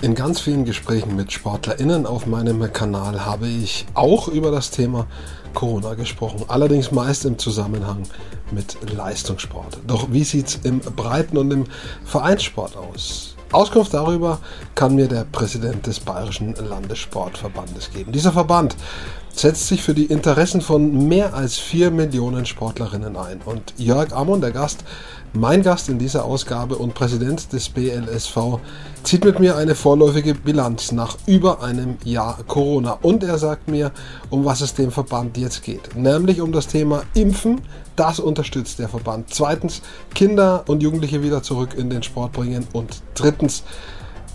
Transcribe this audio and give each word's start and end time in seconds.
In 0.00 0.14
ganz 0.14 0.40
vielen 0.40 0.64
Gesprächen 0.64 1.16
mit 1.16 1.32
SportlerInnen 1.32 2.06
auf 2.06 2.26
meinem 2.26 2.72
Kanal 2.72 3.26
habe 3.26 3.48
ich 3.48 3.84
auch 3.94 4.28
über 4.28 4.50
das 4.50 4.70
Thema 4.70 5.06
Corona 5.54 5.94
gesprochen, 5.94 6.44
allerdings 6.46 6.92
meist 6.92 7.24
im 7.24 7.36
Zusammenhang 7.38 8.04
mit 8.52 8.76
Leistungssport. 8.94 9.78
Doch 9.86 10.12
wie 10.12 10.22
sieht 10.22 10.46
es 10.46 10.54
im 10.62 10.78
Breiten- 10.78 11.36
und 11.36 11.50
im 11.50 11.64
Vereinssport 12.04 12.76
aus? 12.76 13.34
Auskunft 13.50 13.94
darüber 13.94 14.40
kann 14.74 14.94
mir 14.94 15.08
der 15.08 15.24
Präsident 15.24 15.86
des 15.86 16.00
Bayerischen 16.00 16.54
Landessportverbandes 16.54 17.90
geben. 17.90 18.12
Dieser 18.12 18.32
Verband 18.32 18.76
setzt 19.32 19.68
sich 19.68 19.82
für 19.82 19.94
die 19.94 20.06
Interessen 20.06 20.60
von 20.60 21.08
mehr 21.08 21.34
als 21.34 21.56
vier 21.56 21.90
Millionen 21.90 22.46
Sportlerinnen 22.46 23.16
ein. 23.16 23.40
Und 23.44 23.74
Jörg 23.76 24.12
Ammon, 24.12 24.40
der 24.40 24.50
Gast, 24.50 24.84
mein 25.32 25.62
Gast 25.62 25.88
in 25.88 25.98
dieser 25.98 26.24
Ausgabe 26.24 26.76
und 26.76 26.94
Präsident 26.94 27.52
des 27.52 27.68
BLSV, 27.68 28.58
zieht 29.02 29.24
mit 29.24 29.38
mir 29.38 29.56
eine 29.56 29.74
vorläufige 29.74 30.34
Bilanz 30.34 30.90
nach 30.92 31.16
über 31.26 31.62
einem 31.62 31.98
Jahr 32.04 32.38
Corona. 32.46 32.98
Und 33.02 33.22
er 33.22 33.38
sagt 33.38 33.68
mir, 33.68 33.92
um 34.30 34.44
was 34.44 34.60
es 34.60 34.74
dem 34.74 34.90
Verband 34.90 35.36
jetzt 35.36 35.62
geht. 35.62 35.94
Nämlich 35.94 36.40
um 36.40 36.52
das 36.52 36.66
Thema 36.66 37.02
Impfen. 37.14 37.60
Das 37.94 38.20
unterstützt 38.20 38.78
der 38.78 38.88
Verband. 38.88 39.26
Zweitens, 39.30 39.82
Kinder 40.14 40.64
und 40.66 40.82
Jugendliche 40.82 41.22
wieder 41.22 41.42
zurück 41.42 41.74
in 41.76 41.90
den 41.90 42.02
Sport 42.02 42.32
bringen. 42.32 42.66
Und 42.72 43.02
drittens, 43.14 43.64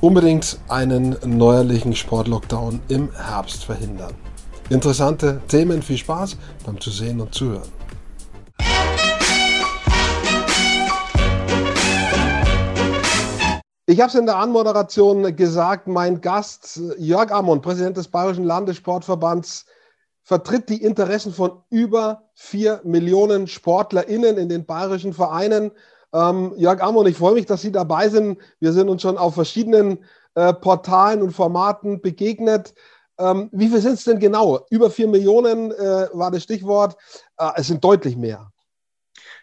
unbedingt 0.03 0.57
einen 0.67 1.15
neuerlichen 1.25 1.95
Sportlockdown 1.95 2.81
im 2.89 3.09
Herbst 3.15 3.63
verhindern. 3.63 4.13
Interessante 4.69 5.41
Themen, 5.47 5.81
viel 5.81 5.97
Spaß 5.97 6.37
beim 6.65 6.79
Zusehen 6.79 7.19
und 7.19 7.33
Zuhören. 7.33 7.69
Ich 13.85 13.99
habe 13.99 14.07
es 14.07 14.15
in 14.15 14.25
der 14.25 14.37
Anmoderation 14.37 15.35
gesagt, 15.35 15.87
mein 15.87 16.21
Gast 16.21 16.81
Jörg 16.97 17.31
Ammon, 17.31 17.61
Präsident 17.61 17.97
des 17.97 18.07
Bayerischen 18.07 18.45
Landessportverbands, 18.45 19.65
vertritt 20.23 20.69
die 20.69 20.81
Interessen 20.81 21.33
von 21.33 21.61
über 21.69 22.23
vier 22.33 22.79
Millionen 22.85 23.47
SportlerInnen 23.47 24.37
in 24.37 24.47
den 24.47 24.65
bayerischen 24.65 25.11
Vereinen. 25.11 25.71
Ähm, 26.13 26.53
Jörg 26.55 26.81
Ammon, 26.81 27.05
ich 27.05 27.17
freue 27.17 27.33
mich, 27.33 27.45
dass 27.45 27.61
Sie 27.61 27.73
dabei 27.73 28.07
sind. 28.07 28.39
Wir 28.59 28.71
sind 28.71 28.87
uns 28.87 29.01
schon 29.01 29.17
auf 29.17 29.35
verschiedenen 29.35 29.99
äh, 30.35 30.53
Portalen 30.53 31.21
und 31.21 31.31
Formaten 31.31 32.01
begegnet. 32.01 32.73
Ähm, 33.23 33.49
wie 33.51 33.69
viel 33.69 33.79
sind 33.79 33.93
es 33.93 34.03
denn 34.03 34.19
genau? 34.19 34.65
Über 34.69 34.89
vier 34.89 35.07
Millionen 35.07 35.71
äh, 35.71 36.07
war 36.11 36.31
das 36.31 36.43
Stichwort. 36.43 36.97
Äh, 37.37 37.51
es 37.55 37.67
sind 37.67 37.83
deutlich 37.83 38.17
mehr. 38.17 38.51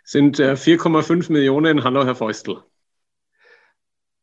Sind 0.04 0.38
äh, 0.38 0.52
4,5 0.52 1.32
Millionen. 1.32 1.82
Hallo, 1.82 2.04
Herr 2.04 2.14
Feustel. 2.14 2.62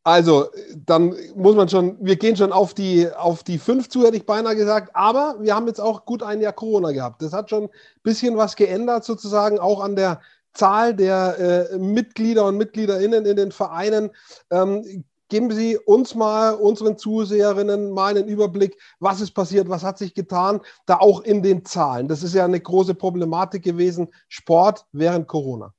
Also, 0.04 0.46
dann 0.86 1.14
muss 1.34 1.56
man 1.56 1.68
schon, 1.68 1.98
wir 2.00 2.16
gehen 2.16 2.36
schon 2.36 2.52
auf 2.52 2.72
die, 2.72 3.10
auf 3.12 3.42
die 3.42 3.58
fünf 3.58 3.88
zu, 3.88 4.04
hätte 4.04 4.16
ich 4.16 4.24
beinahe 4.24 4.56
gesagt. 4.56 4.94
Aber 4.94 5.36
wir 5.40 5.54
haben 5.54 5.66
jetzt 5.66 5.80
auch 5.80 6.04
gut 6.04 6.22
ein 6.22 6.40
Jahr 6.40 6.52
Corona 6.52 6.92
gehabt. 6.92 7.20
Das 7.20 7.32
hat 7.32 7.50
schon 7.50 7.64
ein 7.64 7.70
bisschen 8.02 8.36
was 8.36 8.56
geändert, 8.56 9.04
sozusagen, 9.04 9.58
auch 9.58 9.80
an 9.80 9.96
der 9.96 10.20
Zahl 10.54 10.94
der 10.94 11.70
äh, 11.72 11.78
Mitglieder 11.78 12.46
und 12.46 12.56
Mitgliederinnen 12.56 13.26
in 13.26 13.36
den 13.36 13.52
Vereinen. 13.52 14.10
Ähm, 14.50 15.04
Geben 15.28 15.50
Sie 15.50 15.76
uns 15.76 16.14
mal, 16.14 16.54
unseren 16.54 16.96
Zuseherinnen, 16.96 17.90
mal 17.90 18.16
einen 18.16 18.28
Überblick, 18.28 18.78
was 18.98 19.20
ist 19.20 19.32
passiert, 19.32 19.68
was 19.68 19.84
hat 19.84 19.98
sich 19.98 20.14
getan, 20.14 20.60
da 20.86 20.96
auch 20.96 21.20
in 21.22 21.42
den 21.42 21.64
Zahlen. 21.64 22.08
Das 22.08 22.22
ist 22.22 22.34
ja 22.34 22.44
eine 22.44 22.60
große 22.60 22.94
Problematik 22.94 23.62
gewesen, 23.62 24.08
Sport 24.28 24.86
während 24.92 25.28
Corona. 25.28 25.74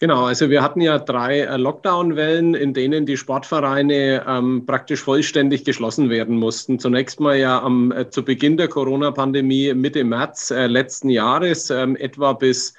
Genau, 0.00 0.24
also 0.24 0.48
wir 0.48 0.62
hatten 0.62 0.80
ja 0.80 0.98
drei 0.98 1.40
äh, 1.40 1.56
Lockdown-Wellen, 1.58 2.54
in 2.54 2.72
denen 2.72 3.04
die 3.04 3.18
Sportvereine 3.18 4.24
ähm, 4.26 4.64
praktisch 4.64 5.02
vollständig 5.02 5.66
geschlossen 5.66 6.08
werden 6.08 6.36
mussten. 6.36 6.78
Zunächst 6.78 7.20
mal 7.20 7.36
ja 7.36 7.60
am, 7.60 7.92
äh, 7.92 8.08
zu 8.08 8.24
Beginn 8.24 8.56
der 8.56 8.68
Corona-Pandemie 8.68 9.74
Mitte 9.74 10.02
März 10.04 10.52
äh, 10.52 10.68
letzten 10.68 11.10
Jahres, 11.10 11.68
ähm, 11.68 11.96
etwa 11.96 12.32
bis 12.32 12.72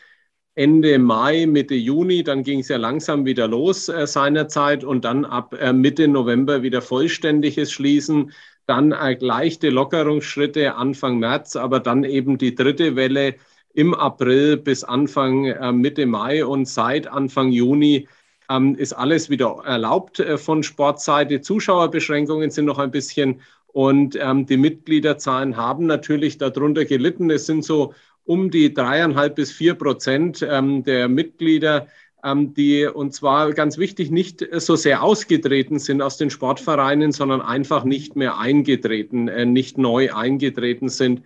Ende 0.56 1.00
Mai, 1.00 1.46
Mitte 1.46 1.76
Juni, 1.76 2.24
dann 2.24 2.44
ging 2.44 2.60
es 2.60 2.68
ja 2.68 2.78
langsam 2.78 3.26
wieder 3.26 3.48
los 3.48 3.88
äh, 3.88 4.06
seinerzeit 4.06 4.84
und 4.84 5.06
dann 5.06 5.24
ab 5.24 5.56
äh, 5.60 5.72
Mitte 5.72 6.08
November 6.08 6.62
wieder 6.62 6.82
vollständiges 6.82 7.72
Schließen, 7.72 8.34
dann 8.68 8.92
äh, 8.92 9.18
leichte 9.20 9.70
Lockerungsschritte 9.70 10.76
Anfang 10.76 11.20
März, 11.20 11.56
aber 11.56 11.80
dann 11.80 12.04
eben 12.04 12.38
die 12.38 12.54
dritte 12.54 12.96
Welle 12.98 13.36
im 13.74 13.94
April 13.94 14.58
bis 14.58 14.84
Anfang 14.84 15.46
äh, 15.46 15.72
Mitte 15.72 16.06
Mai 16.06 16.46
und 16.46 16.68
seit 16.68 17.08
Anfang 17.08 17.50
Juni 17.52 18.08
ähm, 18.50 18.76
ist 18.76 18.94
alles 18.94 19.30
wieder 19.30 19.62
erlaubt 19.66 20.20
äh, 20.20 20.38
von 20.38 20.64
Sportseite. 20.64 21.42
Zuschauerbeschränkungen 21.42 22.52
sind 22.52 22.66
noch 22.66 22.80
ein 22.80 22.92
bisschen 22.92 23.42
und 23.68 24.18
ähm, 24.20 24.46
die 24.46 24.58
Mitgliederzahlen 24.58 25.56
haben 25.56 25.86
natürlich 25.86 26.38
darunter 26.38 26.84
gelitten. 26.84 27.30
Es 27.32 27.46
sind 27.46 27.64
so 27.64 27.94
um 28.31 28.50
die 28.50 28.74
dreieinhalb 28.74 29.36
bis 29.36 29.52
vier 29.52 29.74
Prozent 29.74 30.42
ähm, 30.50 30.86
der 30.86 31.09
Mitglieder, 31.09 31.88
ähm, 32.24 32.53
die 32.53 32.86
und 32.86 33.14
zwar 33.14 33.52
ganz 33.52 33.78
wichtig 33.78 34.09
nicht 34.09 34.47
so 34.53 34.78
sehr 34.78 35.03
ausgetreten 35.03 35.80
sind 35.80 36.02
aus 36.02 36.16
den 36.16 36.30
Sportvereinen, 36.30 37.12
sondern 37.12 37.41
einfach 37.41 37.84
nicht 37.84 38.16
mehr 38.16 38.38
eingetreten, 38.38 39.28
äh, 39.28 39.46
nicht 39.46 39.78
neu 39.78 40.14
eingetreten 40.14 40.88
sind 40.88 41.24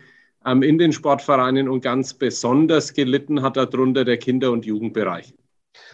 ähm, 0.48 0.64
in 0.64 0.80
den 0.80 0.94
Sportvereinen 0.94 1.70
und 1.70 1.82
ganz 1.82 2.16
besonders 2.16 2.94
gelitten 2.94 3.44
hat 3.44 3.56
darunter 3.56 4.04
der 4.04 4.18
Kinder- 4.18 4.52
und 4.52 4.66
Jugendbereich. 4.66 5.32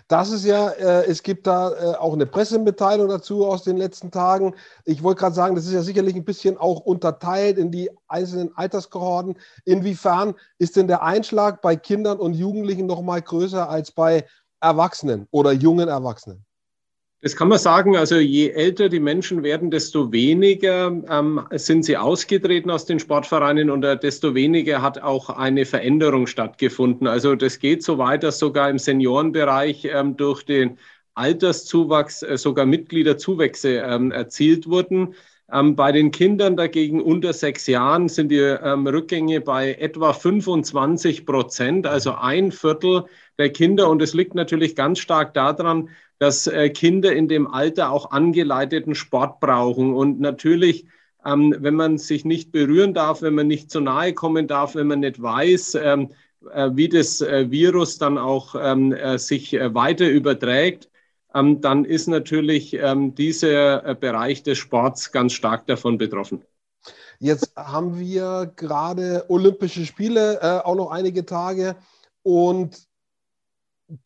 Das 0.08 0.32
ist 0.32 0.46
ja, 0.46 0.70
äh, 0.70 1.06
es 1.06 1.24
gibt 1.24 1.48
da 1.48 1.72
äh, 1.72 1.96
auch 1.96 2.14
eine 2.14 2.26
Pressemitteilung 2.26 3.08
dazu 3.08 3.46
aus 3.46 3.64
den 3.64 3.78
letzten 3.78 4.12
Tagen. 4.12 4.56
Ich 4.86 5.04
wollte 5.04 5.20
gerade 5.20 5.36
sagen, 5.36 5.56
das 5.56 5.66
ist 5.66 5.74
ja 5.74 5.82
sicherlich 5.82 6.16
ein 6.16 6.26
bisschen 6.26 6.58
auch 6.58 6.82
unterteilt 6.82 7.58
in 7.58 7.72
die 7.72 7.90
einzelnen 8.08 8.56
Alterskohorten. 8.56 9.38
Inwiefern 9.66 10.36
ist 10.58 10.76
denn 10.76 10.88
der 10.88 11.04
Einschlag 11.04 11.62
bei 11.62 11.76
Kindern 11.76 12.20
und 12.20 12.34
Jugendlichen 12.34 12.86
noch 12.86 13.02
mal 13.02 13.22
größer 13.22 13.70
als 13.70 13.92
bei 13.92 14.26
Erwachsenen 14.60 15.28
oder 15.32 15.52
jungen 15.52 15.88
Erwachsenen? 15.88 16.46
Das 17.24 17.36
kann 17.36 17.50
man 17.50 17.60
sagen. 17.60 17.96
Also 17.96 18.16
je 18.16 18.50
älter 18.50 18.90
die 18.90 19.00
Menschen 19.00 19.44
werden, 19.44 19.70
desto 19.70 20.12
weniger 20.12 20.88
ähm, 21.08 21.42
sind 21.52 21.86
sie 21.86 21.96
ausgetreten 21.96 22.72
aus 22.72 22.86
den 22.86 23.00
Sportvereinen 23.00 23.70
und 23.70 23.84
äh, 23.84 23.98
desto 23.98 24.34
weniger 24.34 24.82
hat 24.82 25.00
auch 25.02 25.30
eine 25.30 25.66
Veränderung 25.66 26.26
stattgefunden. 26.26 27.06
Also 27.06 27.36
das 27.36 27.60
geht 27.60 27.84
so 27.84 28.00
weit, 28.00 28.24
dass 28.24 28.40
sogar 28.40 28.72
im 28.72 28.80
Seniorenbereich 28.80 29.86
ähm, 29.86 30.18
durch 30.18 30.44
den 30.44 30.80
Alterszuwachs 31.14 32.24
äh, 32.24 32.38
sogar 32.38 32.66
Mitgliederzuwächse 32.66 33.84
ähm, 33.86 34.12
erzielt 34.12 34.68
wurden. 34.68 35.14
Ähm, 35.52 35.76
bei 35.76 35.92
den 35.92 36.12
Kindern 36.12 36.56
dagegen 36.56 37.02
unter 37.02 37.34
sechs 37.34 37.68
Jahren 37.68 38.08
sind 38.08 38.30
die 38.30 38.38
ähm, 38.38 38.88
Rückgänge 38.88 39.42
bei 39.42 39.74
etwa 39.74 40.14
25 40.14 41.26
Prozent, 41.26 41.86
also 41.88 42.14
ein 42.14 42.52
Viertel 42.52 43.06
der 43.38 43.52
Kinder. 43.52 43.90
Und 43.90 44.02
es 44.02 44.14
liegt 44.14 44.34
natürlich 44.34 44.76
ganz 44.76 45.00
stark 45.00 45.34
daran, 45.34 45.90
dass 46.20 46.48
äh, 46.48 46.70
Kinder 46.70 47.14
in 47.14 47.28
dem 47.28 47.48
Alter 47.48 47.92
auch 47.92 48.12
angeleiteten 48.12 48.96
Sport 48.96 49.40
brauchen. 49.40 49.94
Und 49.94 50.22
natürlich, 50.22 50.86
ähm, 51.26 51.56
wenn 51.60 51.76
man 51.76 51.98
sich 51.98 52.24
nicht 52.24 52.52
berühren 52.52 52.94
darf, 52.94 53.22
wenn 53.22 53.34
man 53.34 53.48
nicht 53.48 53.72
zu 53.72 53.82
nahe 53.82 54.14
kommen 54.14 54.48
darf, 54.48 54.76
wenn 54.76 54.88
man 54.88 55.02
nicht 55.02 55.22
weiß, 55.22 55.76
ähm, 55.84 56.10
äh, 56.54 56.70
wie 56.74 56.88
das 56.88 57.22
äh, 57.22 57.52
Virus 57.52 57.98
dann 57.98 58.18
auch 58.18 58.56
ähm, 58.58 58.94
äh, 58.94 59.18
sich 59.18 59.54
äh, 59.54 59.74
weiter 59.74 60.08
überträgt, 60.08 60.91
ähm, 61.34 61.62
dann 61.62 61.86
ist 61.86 62.08
natürlich 62.08 62.74
ähm, 62.74 63.16
dieser 63.16 63.86
äh, 63.86 63.96
Bereich 63.96 64.44
des 64.44 64.58
Sports 64.58 65.12
ganz 65.12 65.34
stark 65.34 65.68
davon 65.68 65.98
betroffen. 65.98 66.44
Jetzt 67.20 67.54
haben 67.56 68.00
wir 68.00 68.52
gerade 68.56 69.26
Olympische 69.28 69.86
Spiele, 69.86 70.66
auch 70.66 70.74
noch 70.74 70.90
einige 70.90 71.24
Tage. 71.24 71.76
Und 72.24 72.88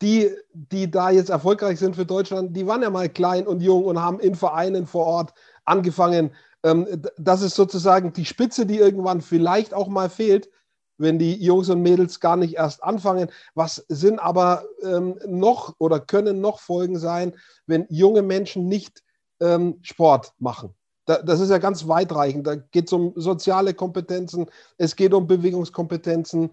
die, 0.02 0.34
die 0.52 0.90
da 0.90 1.10
jetzt 1.10 1.30
erfolgreich 1.30 1.78
sind 1.78 1.94
für 1.94 2.06
Deutschland, 2.06 2.56
die 2.56 2.66
waren 2.66 2.82
ja 2.82 2.90
mal 2.90 3.08
klein 3.08 3.46
und 3.46 3.60
jung 3.62 3.84
und 3.84 4.00
haben 4.00 4.18
in 4.18 4.34
Vereinen 4.34 4.86
vor 4.86 5.06
Ort 5.06 5.32
angefangen. 5.64 6.32
Ähm, 6.62 6.86
das 7.16 7.42
ist 7.42 7.54
sozusagen 7.54 8.12
die 8.12 8.24
Spitze, 8.24 8.66
die 8.66 8.78
irgendwann 8.78 9.20
vielleicht 9.20 9.74
auch 9.74 9.88
mal 9.88 10.10
fehlt, 10.10 10.50
wenn 10.98 11.18
die 11.18 11.34
Jungs 11.34 11.68
und 11.68 11.82
Mädels 11.82 12.20
gar 12.20 12.36
nicht 12.36 12.54
erst 12.54 12.82
anfangen. 12.82 13.30
Was 13.54 13.84
sind 13.88 14.18
aber 14.18 14.64
ähm, 14.82 15.18
noch 15.26 15.74
oder 15.78 16.00
können 16.00 16.40
noch 16.40 16.60
Folgen 16.60 16.98
sein, 16.98 17.34
wenn 17.66 17.86
junge 17.88 18.22
Menschen 18.22 18.66
nicht 18.68 19.02
ähm, 19.40 19.78
Sport 19.82 20.32
machen? 20.38 20.74
das 21.06 21.38
ist 21.38 21.50
ja 21.50 21.58
ganz 21.58 21.86
weitreichend. 21.86 22.46
Da 22.46 22.56
geht 22.56 22.86
es 22.86 22.92
um 22.92 23.12
soziale 23.14 23.74
Kompetenzen, 23.74 24.46
es 24.76 24.96
geht 24.96 25.14
um 25.14 25.26
Bewegungskompetenzen 25.26 26.50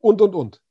und, 0.00 0.22
und, 0.22 0.34
und. 0.34 0.62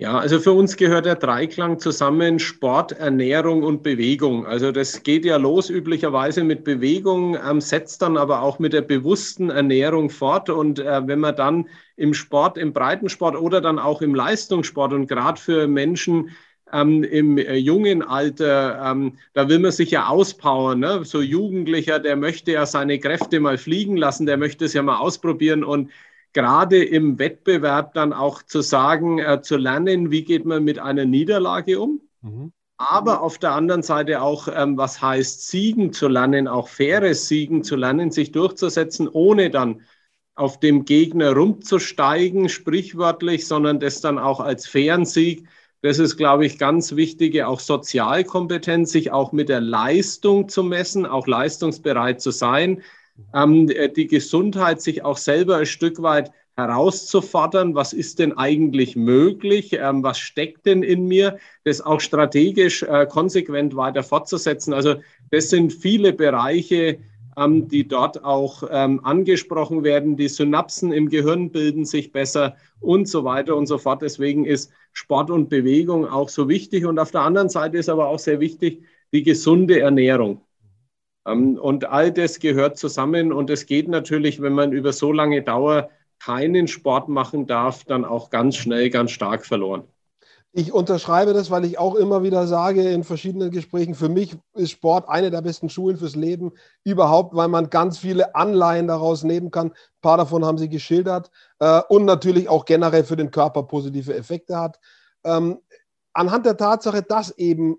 Ja, 0.00 0.18
also 0.18 0.40
für 0.40 0.52
uns 0.52 0.78
gehört 0.78 1.04
der 1.04 1.16
Dreiklang 1.16 1.78
zusammen 1.78 2.38
Sport, 2.38 2.92
Ernährung 2.92 3.62
und 3.62 3.82
Bewegung. 3.82 4.46
Also 4.46 4.72
das 4.72 5.02
geht 5.02 5.26
ja 5.26 5.36
los 5.36 5.68
üblicherweise 5.68 6.42
mit 6.42 6.64
Bewegung, 6.64 7.36
ähm, 7.36 7.60
setzt 7.60 8.00
dann 8.00 8.16
aber 8.16 8.40
auch 8.40 8.58
mit 8.58 8.72
der 8.72 8.80
bewussten 8.80 9.50
Ernährung 9.50 10.08
fort. 10.08 10.48
Und 10.48 10.78
äh, 10.78 11.06
wenn 11.06 11.20
man 11.20 11.36
dann 11.36 11.68
im 11.96 12.14
Sport, 12.14 12.56
im 12.56 12.72
Breitensport 12.72 13.36
oder 13.36 13.60
dann 13.60 13.78
auch 13.78 14.00
im 14.00 14.14
Leistungssport 14.14 14.94
und 14.94 15.06
gerade 15.06 15.38
für 15.38 15.68
Menschen, 15.68 16.30
ähm, 16.72 17.04
im 17.04 17.36
äh, 17.36 17.56
jungen 17.56 18.02
Alter, 18.02 18.80
ähm, 18.82 19.18
da 19.34 19.50
will 19.50 19.58
man 19.58 19.72
sich 19.72 19.90
ja 19.90 20.06
auspowern. 20.06 20.80
Ne? 20.80 21.04
So 21.04 21.20
Jugendlicher, 21.20 21.98
der 21.98 22.16
möchte 22.16 22.52
ja 22.52 22.64
seine 22.64 22.98
Kräfte 23.00 23.38
mal 23.38 23.58
fliegen 23.58 23.98
lassen, 23.98 24.24
der 24.24 24.38
möchte 24.38 24.64
es 24.64 24.72
ja 24.72 24.82
mal 24.82 24.96
ausprobieren 24.96 25.62
und 25.62 25.90
gerade 26.32 26.82
im 26.82 27.18
Wettbewerb 27.18 27.94
dann 27.94 28.12
auch 28.12 28.42
zu 28.42 28.60
sagen, 28.60 29.18
äh, 29.18 29.42
zu 29.42 29.56
lernen, 29.56 30.10
wie 30.10 30.24
geht 30.24 30.44
man 30.44 30.64
mit 30.64 30.78
einer 30.78 31.04
Niederlage 31.04 31.80
um. 31.80 32.00
Mhm. 32.22 32.52
Aber 32.76 33.20
auf 33.20 33.38
der 33.38 33.52
anderen 33.52 33.82
Seite 33.82 34.22
auch, 34.22 34.48
ähm, 34.48 34.78
was 34.78 35.02
heißt 35.02 35.48
Siegen 35.48 35.92
zu 35.92 36.08
lernen, 36.08 36.48
auch 36.48 36.68
faires 36.68 37.28
Siegen 37.28 37.62
zu 37.62 37.76
lernen, 37.76 38.10
sich 38.10 38.32
durchzusetzen, 38.32 39.08
ohne 39.08 39.50
dann 39.50 39.82
auf 40.34 40.60
dem 40.60 40.86
Gegner 40.86 41.34
rumzusteigen, 41.34 42.48
sprichwörtlich, 42.48 43.46
sondern 43.46 43.80
das 43.80 44.00
dann 44.00 44.18
auch 44.18 44.40
als 44.40 44.66
fairen 44.66 45.04
Sieg 45.04 45.46
das 45.82 45.98
ist, 45.98 46.16
glaube 46.18 46.44
ich, 46.44 46.58
ganz 46.58 46.94
wichtige, 46.94 47.48
auch 47.48 47.60
Sozialkompetenz, 47.60 48.92
sich 48.92 49.12
auch 49.12 49.32
mit 49.32 49.48
der 49.48 49.62
Leistung 49.62 50.48
zu 50.48 50.62
messen, 50.62 51.06
auch 51.06 51.26
leistungsbereit 51.26 52.20
zu 52.20 52.30
sein, 52.30 52.82
ähm, 53.34 53.68
äh, 53.68 53.88
die 53.88 54.06
Gesundheit, 54.06 54.80
sich 54.80 55.04
auch 55.04 55.16
selber 55.16 55.56
ein 55.56 55.66
Stück 55.66 56.02
weit 56.02 56.32
herauszufordern, 56.56 57.74
was 57.74 57.92
ist 57.92 58.18
denn 58.18 58.36
eigentlich 58.36 58.96
möglich, 58.96 59.72
ähm, 59.72 60.02
was 60.02 60.18
steckt 60.18 60.66
denn 60.66 60.82
in 60.82 61.06
mir, 61.06 61.38
das 61.64 61.80
auch 61.80 62.00
strategisch 62.00 62.82
äh, 62.82 63.06
konsequent 63.06 63.76
weiter 63.76 64.02
fortzusetzen. 64.02 64.74
Also 64.74 64.96
das 65.30 65.50
sind 65.50 65.72
viele 65.72 66.12
Bereiche, 66.12 66.98
ähm, 67.36 67.68
die 67.68 67.86
dort 67.86 68.24
auch 68.24 68.62
ähm, 68.70 69.04
angesprochen 69.04 69.84
werden. 69.84 70.16
Die 70.16 70.28
Synapsen 70.28 70.92
im 70.92 71.08
Gehirn 71.08 71.50
bilden 71.50 71.84
sich 71.84 72.12
besser 72.12 72.56
und 72.80 73.08
so 73.08 73.24
weiter 73.24 73.56
und 73.56 73.66
so 73.66 73.78
fort. 73.78 74.02
Deswegen 74.02 74.44
ist 74.44 74.70
Sport 74.92 75.30
und 75.30 75.48
Bewegung 75.48 76.06
auch 76.06 76.28
so 76.28 76.48
wichtig. 76.48 76.84
Und 76.84 76.98
auf 76.98 77.10
der 77.10 77.22
anderen 77.22 77.48
Seite 77.48 77.78
ist 77.78 77.88
aber 77.88 78.08
auch 78.08 78.18
sehr 78.18 78.40
wichtig 78.40 78.82
die 79.12 79.22
gesunde 79.22 79.80
Ernährung. 79.80 80.42
Ähm, 81.26 81.58
und 81.58 81.86
all 81.86 82.12
das 82.12 82.38
gehört 82.38 82.78
zusammen. 82.78 83.32
Und 83.32 83.50
es 83.50 83.66
geht 83.66 83.88
natürlich, 83.88 84.40
wenn 84.40 84.52
man 84.52 84.72
über 84.72 84.92
so 84.92 85.12
lange 85.12 85.42
Dauer 85.42 85.90
keinen 86.18 86.68
Sport 86.68 87.08
machen 87.08 87.46
darf, 87.46 87.84
dann 87.84 88.04
auch 88.04 88.30
ganz 88.30 88.56
schnell, 88.56 88.90
ganz 88.90 89.10
stark 89.10 89.46
verloren. 89.46 89.84
Ich 90.52 90.72
unterschreibe 90.72 91.32
das, 91.32 91.50
weil 91.52 91.64
ich 91.64 91.78
auch 91.78 91.94
immer 91.94 92.24
wieder 92.24 92.48
sage 92.48 92.90
in 92.90 93.04
verschiedenen 93.04 93.52
Gesprächen, 93.52 93.94
für 93.94 94.08
mich 94.08 94.36
ist 94.54 94.72
Sport 94.72 95.08
eine 95.08 95.30
der 95.30 95.42
besten 95.42 95.68
Schulen 95.68 95.96
fürs 95.96 96.16
Leben 96.16 96.50
überhaupt, 96.82 97.36
weil 97.36 97.46
man 97.46 97.70
ganz 97.70 97.98
viele 97.98 98.34
Anleihen 98.34 98.88
daraus 98.88 99.22
nehmen 99.22 99.52
kann. 99.52 99.68
Ein 99.68 100.00
paar 100.00 100.16
davon 100.16 100.44
haben 100.44 100.58
Sie 100.58 100.68
geschildert 100.68 101.30
äh, 101.60 101.80
und 101.88 102.04
natürlich 102.04 102.48
auch 102.48 102.64
generell 102.64 103.04
für 103.04 103.14
den 103.14 103.30
Körper 103.30 103.62
positive 103.62 104.12
Effekte 104.12 104.58
hat. 104.58 104.80
Ähm, 105.22 105.60
anhand 106.14 106.46
der 106.46 106.56
Tatsache, 106.56 107.02
dass 107.02 107.30
eben 107.38 107.76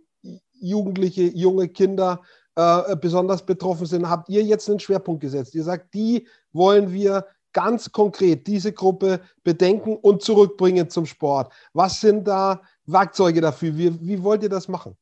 Jugendliche, 0.54 1.24
junge 1.24 1.68
Kinder 1.68 2.22
äh, 2.56 2.96
besonders 2.96 3.46
betroffen 3.46 3.86
sind, 3.86 4.10
habt 4.10 4.30
ihr 4.30 4.44
jetzt 4.44 4.70
einen 4.70 4.80
Schwerpunkt 4.80 5.22
gesetzt. 5.22 5.56
Ihr 5.56 5.64
sagt, 5.64 5.94
die 5.94 6.28
wollen 6.52 6.92
wir 6.92 7.26
ganz 7.54 7.92
konkret 7.92 8.48
diese 8.48 8.74
Gruppe 8.74 9.22
bedenken 9.44 9.96
und 9.98 10.22
zurückbringen 10.22 10.90
zum 10.90 11.06
Sport? 11.06 11.52
Was 11.74 12.02
sind 12.02 12.28
da 12.28 12.62
Werkzeuge 12.86 13.42
dafür? 13.42 13.78
Wie, 13.78 14.08
wie 14.08 14.24
wollt 14.24 14.44
ihr 14.44 14.50
das 14.50 14.68
machen? 14.68 14.98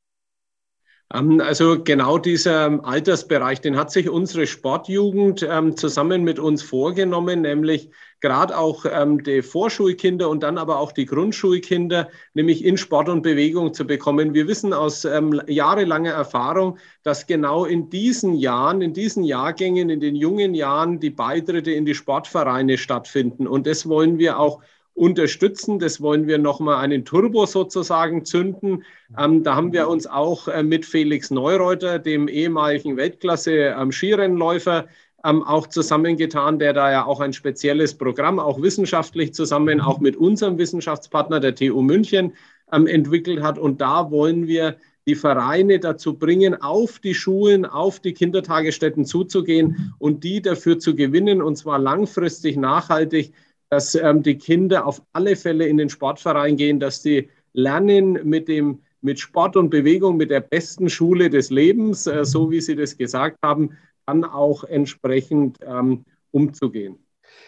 Ähm, 1.14 1.42
also 1.42 1.84
genau 1.84 2.18
dieser 2.18 2.84
Altersbereich, 2.86 3.62
den 3.62 3.78
hat 3.78 3.92
sich 3.92 4.10
unsere 4.10 4.46
Sportjugend 4.46 5.48
ähm, 5.50 5.76
zusammen 5.76 6.24
mit 6.24 6.40
uns 6.40 6.62
vorgenommen, 6.62 7.42
nämlich 7.42 7.90
gerade 8.22 8.58
auch 8.58 8.86
ähm, 8.86 9.24
die 9.24 9.42
Vorschulkinder 9.42 10.30
und 10.30 10.44
dann 10.44 10.58
aber 10.58 10.80
auch 10.80 10.92
die 10.92 11.06
Grundschulkinder, 11.06 12.10
nämlich 12.34 12.64
in 12.64 12.78
Sport 12.78 13.10
und 13.10 13.22
Bewegung 13.22 13.74
zu 13.74 13.88
bekommen. 13.88 14.34
Wir 14.34 14.48
wissen 14.48 14.74
aus 14.74 15.08
jahrelanger 15.48 16.12
Erfahrung, 16.12 16.78
dass 17.04 17.28
genau 17.28 17.64
in 17.64 17.90
diesen 17.90 18.36
Jahren, 18.36 18.82
in 18.82 18.94
diesen 18.94 19.24
Jahrgängen, 19.24 19.90
in 19.90 20.02
den 20.02 20.16
jungen 20.16 20.54
Jahren 20.54 21.00
die 21.00 21.12
Beitritte 21.12 21.72
in 21.72 21.86
die 21.86 21.96
Sportvereine 21.96 22.78
stattfinden. 22.78 23.48
Und 23.48 23.66
das 23.68 23.88
wollen 23.88 24.20
wir 24.20 24.38
auch 24.38 24.62
unterstützen. 25.00 25.80
Das 25.80 26.02
wollen 26.02 26.28
wir 26.28 26.38
nochmal 26.38 26.84
einen 26.84 27.06
Turbo 27.06 27.46
sozusagen 27.46 28.26
zünden. 28.26 28.84
Ähm, 29.18 29.44
da 29.44 29.56
haben 29.56 29.72
wir 29.74 29.88
uns 29.88 30.06
auch 30.06 30.48
äh, 30.48 30.62
mit 30.62 30.86
Felix 30.86 31.32
Neureuter, 31.32 32.00
dem 32.00 32.28
ehemaligen 32.28 32.98
Weltklasse-Skirennläufer, 32.98 34.80
ähm, 34.80 34.88
ähm, 35.26 35.44
auch 35.44 35.68
zusammengetan, 35.68 36.60
der 36.60 36.74
da 36.74 36.92
ja 36.92 37.06
auch 37.06 37.20
ein 37.20 37.34
spezielles 37.34 37.98
Programm, 37.98 38.40
auch 38.40 38.62
wissenschaftlich 38.62 39.34
zusammen, 39.34 39.82
auch 39.82 40.00
mit 40.00 40.16
unserem 40.16 40.58
Wissenschaftspartner 40.58 41.40
der 41.40 41.56
TU 41.56 41.82
München 41.82 42.34
ähm, 42.72 42.88
entwickelt 42.88 43.42
hat. 43.42 43.58
Und 43.58 43.82
da 43.82 44.12
wollen 44.12 44.48
wir 44.48 44.78
die 45.08 45.16
Vereine 45.16 45.80
dazu 45.80 46.14
bringen, 46.14 46.62
auf 46.62 47.00
die 47.00 47.16
Schulen, 47.16 47.66
auf 47.66 48.00
die 48.00 48.14
Kindertagesstätten 48.14 49.06
zuzugehen 49.06 49.94
und 49.98 50.24
die 50.24 50.42
dafür 50.42 50.78
zu 50.78 50.96
gewinnen, 50.96 51.42
und 51.42 51.56
zwar 51.56 51.80
langfristig 51.80 52.58
nachhaltig, 52.58 53.34
dass 53.70 53.96
ähm, 53.96 54.24
die 54.24 54.38
Kinder 54.38 54.86
auf 54.86 55.02
alle 55.14 55.36
Fälle 55.36 55.68
in 55.68 55.78
den 55.78 55.90
Sportverein 55.90 56.58
gehen, 56.58 56.80
dass 56.80 57.02
sie 57.02 57.30
lernen 57.54 58.20
mit 58.24 58.48
dem 58.48 58.80
mit 59.02 59.20
Sport 59.20 59.56
und 59.56 59.70
Bewegung, 59.70 60.18
mit 60.18 60.30
der 60.30 60.42
besten 60.42 60.90
Schule 60.90 61.30
des 61.30 61.50
Lebens, 61.50 62.08
äh, 62.08 62.26
so 62.26 62.52
wie 62.52 62.62
Sie 62.62 62.76
das 62.76 62.98
gesagt 62.98 63.38
haben, 63.44 63.78
dann 64.06 64.24
auch 64.24 64.64
entsprechend 64.64 65.58
ähm, 65.66 66.06
umzugehen. 66.32 66.98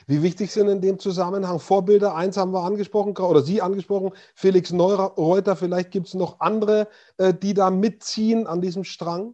Wie 0.07 0.21
wichtig 0.21 0.51
sind 0.51 0.67
in 0.67 0.81
dem 0.81 0.99
Zusammenhang 0.99 1.59
Vorbilder? 1.59 2.15
Eins 2.15 2.37
haben 2.37 2.53
wir 2.53 2.63
angesprochen, 2.63 3.15
oder 3.17 3.41
Sie 3.41 3.61
angesprochen, 3.61 4.11
Felix 4.35 4.71
Neureuter. 4.71 5.55
Vielleicht 5.55 5.91
gibt 5.91 6.07
es 6.07 6.13
noch 6.13 6.39
andere, 6.39 6.87
äh, 7.17 7.33
die 7.33 7.53
da 7.53 7.69
mitziehen 7.69 8.47
an 8.47 8.61
diesem 8.61 8.83
Strang? 8.83 9.33